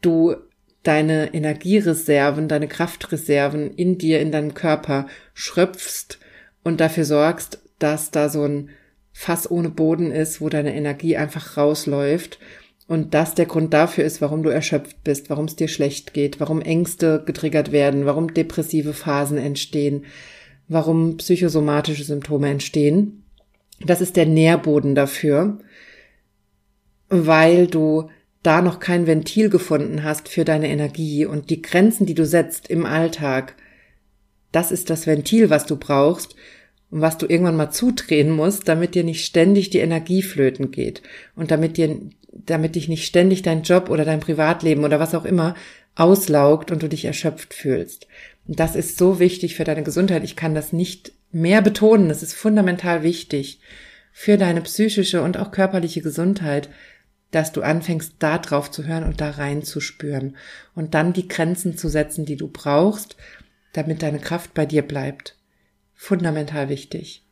du 0.00 0.36
deine 0.82 1.34
Energiereserven, 1.34 2.48
deine 2.48 2.68
Kraftreserven 2.68 3.74
in 3.74 3.98
dir, 3.98 4.20
in 4.20 4.30
deinem 4.30 4.54
Körper 4.54 5.06
schröpfst 5.34 6.18
und 6.62 6.80
dafür 6.80 7.04
sorgst, 7.04 7.60
dass 7.78 8.10
da 8.10 8.28
so 8.28 8.44
ein 8.44 8.70
Fass 9.12 9.50
ohne 9.50 9.68
Boden 9.68 10.12
ist, 10.12 10.40
wo 10.40 10.48
deine 10.48 10.74
Energie 10.74 11.16
einfach 11.16 11.56
rausläuft 11.56 12.38
und 12.88 13.12
das 13.12 13.34
der 13.34 13.44
Grund 13.44 13.74
dafür 13.74 14.04
ist, 14.04 14.22
warum 14.22 14.42
du 14.42 14.48
erschöpft 14.48 15.04
bist, 15.04 15.28
warum 15.28 15.44
es 15.44 15.54
dir 15.54 15.68
schlecht 15.68 16.14
geht, 16.14 16.40
warum 16.40 16.62
Ängste 16.62 17.22
getriggert 17.24 17.70
werden, 17.70 18.06
warum 18.06 18.32
depressive 18.32 18.94
Phasen 18.94 19.36
entstehen, 19.36 20.06
warum 20.68 21.18
psychosomatische 21.18 22.02
Symptome 22.02 22.48
entstehen. 22.48 23.24
Das 23.84 24.00
ist 24.00 24.16
der 24.16 24.24
Nährboden 24.24 24.94
dafür, 24.94 25.58
weil 27.10 27.66
du 27.66 28.08
da 28.42 28.62
noch 28.62 28.80
kein 28.80 29.06
Ventil 29.06 29.50
gefunden 29.50 30.02
hast 30.02 30.28
für 30.28 30.46
deine 30.46 30.68
Energie 30.68 31.26
und 31.26 31.50
die 31.50 31.60
Grenzen, 31.60 32.06
die 32.06 32.14
du 32.14 32.24
setzt 32.24 32.70
im 32.70 32.86
Alltag, 32.86 33.54
das 34.50 34.72
ist 34.72 34.88
das 34.88 35.06
Ventil, 35.06 35.50
was 35.50 35.66
du 35.66 35.76
brauchst, 35.76 36.36
was 36.90 37.18
du 37.18 37.26
irgendwann 37.26 37.56
mal 37.56 37.70
zudrehen 37.70 38.30
musst, 38.30 38.68
damit 38.68 38.94
dir 38.94 39.04
nicht 39.04 39.24
ständig 39.24 39.70
die 39.70 39.78
Energie 39.78 40.22
flöten 40.22 40.70
geht 40.70 41.02
und 41.36 41.50
damit 41.50 41.76
dir, 41.76 42.00
damit 42.32 42.74
dich 42.74 42.88
nicht 42.88 43.04
ständig 43.04 43.42
dein 43.42 43.62
Job 43.62 43.90
oder 43.90 44.04
dein 44.04 44.20
Privatleben 44.20 44.84
oder 44.84 44.98
was 44.98 45.14
auch 45.14 45.24
immer 45.24 45.54
auslaugt 45.94 46.70
und 46.70 46.82
du 46.82 46.88
dich 46.88 47.04
erschöpft 47.04 47.52
fühlst. 47.52 48.06
Und 48.46 48.58
das 48.60 48.76
ist 48.76 48.96
so 48.96 49.18
wichtig 49.18 49.54
für 49.54 49.64
deine 49.64 49.82
Gesundheit. 49.82 50.24
Ich 50.24 50.36
kann 50.36 50.54
das 50.54 50.72
nicht 50.72 51.12
mehr 51.32 51.60
betonen. 51.60 52.08
Das 52.08 52.22
ist 52.22 52.34
fundamental 52.34 53.02
wichtig 53.02 53.60
für 54.12 54.38
deine 54.38 54.62
psychische 54.62 55.22
und 55.22 55.36
auch 55.36 55.50
körperliche 55.50 56.00
Gesundheit, 56.00 56.68
dass 57.30 57.52
du 57.52 57.62
anfängst, 57.62 58.14
da 58.18 58.38
drauf 58.38 58.70
zu 58.70 58.86
hören 58.86 59.04
und 59.04 59.20
da 59.20 59.30
rein 59.30 59.62
zu 59.62 59.80
spüren 59.80 60.36
und 60.74 60.94
dann 60.94 61.12
die 61.12 61.28
Grenzen 61.28 61.76
zu 61.76 61.88
setzen, 61.88 62.24
die 62.24 62.36
du 62.36 62.48
brauchst, 62.48 63.16
damit 63.74 64.02
deine 64.02 64.18
Kraft 64.18 64.54
bei 64.54 64.64
dir 64.64 64.82
bleibt. 64.82 65.37
Fundamental 66.00 66.68
wichtig. 66.68 67.24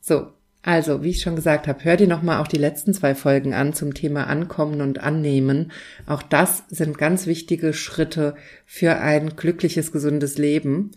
So, 0.00 0.28
also, 0.62 1.02
wie 1.02 1.08
ich 1.10 1.22
schon 1.22 1.34
gesagt 1.34 1.66
habe, 1.66 1.82
hör 1.82 1.96
dir 1.96 2.06
nochmal 2.06 2.42
auch 2.42 2.46
die 2.46 2.58
letzten 2.58 2.92
zwei 2.92 3.14
Folgen 3.14 3.54
an 3.54 3.72
zum 3.72 3.94
Thema 3.94 4.26
Ankommen 4.26 4.82
und 4.82 4.98
Annehmen. 4.98 5.72
Auch 6.06 6.22
das 6.22 6.64
sind 6.68 6.98
ganz 6.98 7.26
wichtige 7.26 7.72
Schritte 7.72 8.34
für 8.66 8.98
ein 8.98 9.34
glückliches, 9.34 9.92
gesundes 9.92 10.36
Leben, 10.36 10.90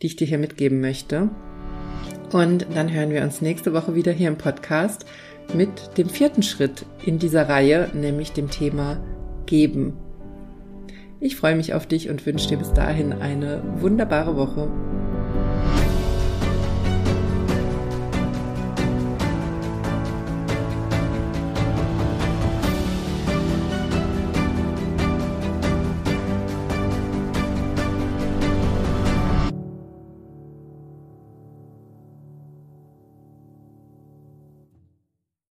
die 0.00 0.06
ich 0.06 0.14
dir 0.14 0.28
hier 0.28 0.38
mitgeben 0.38 0.80
möchte. 0.80 1.28
Und 2.30 2.68
dann 2.72 2.92
hören 2.92 3.10
wir 3.10 3.22
uns 3.22 3.42
nächste 3.42 3.72
Woche 3.72 3.96
wieder 3.96 4.12
hier 4.12 4.28
im 4.28 4.38
Podcast 4.38 5.06
mit 5.54 5.98
dem 5.98 6.08
vierten 6.08 6.44
Schritt 6.44 6.86
in 7.04 7.18
dieser 7.18 7.48
Reihe, 7.48 7.90
nämlich 7.94 8.30
dem 8.30 8.48
Thema 8.48 9.04
Geben. 9.46 9.94
Ich 11.18 11.34
freue 11.34 11.56
mich 11.56 11.74
auf 11.74 11.88
dich 11.88 12.08
und 12.10 12.24
wünsche 12.26 12.48
dir 12.48 12.58
bis 12.58 12.72
dahin 12.72 13.12
eine 13.12 13.60
wunderbare 13.80 14.36
Woche. 14.36 14.70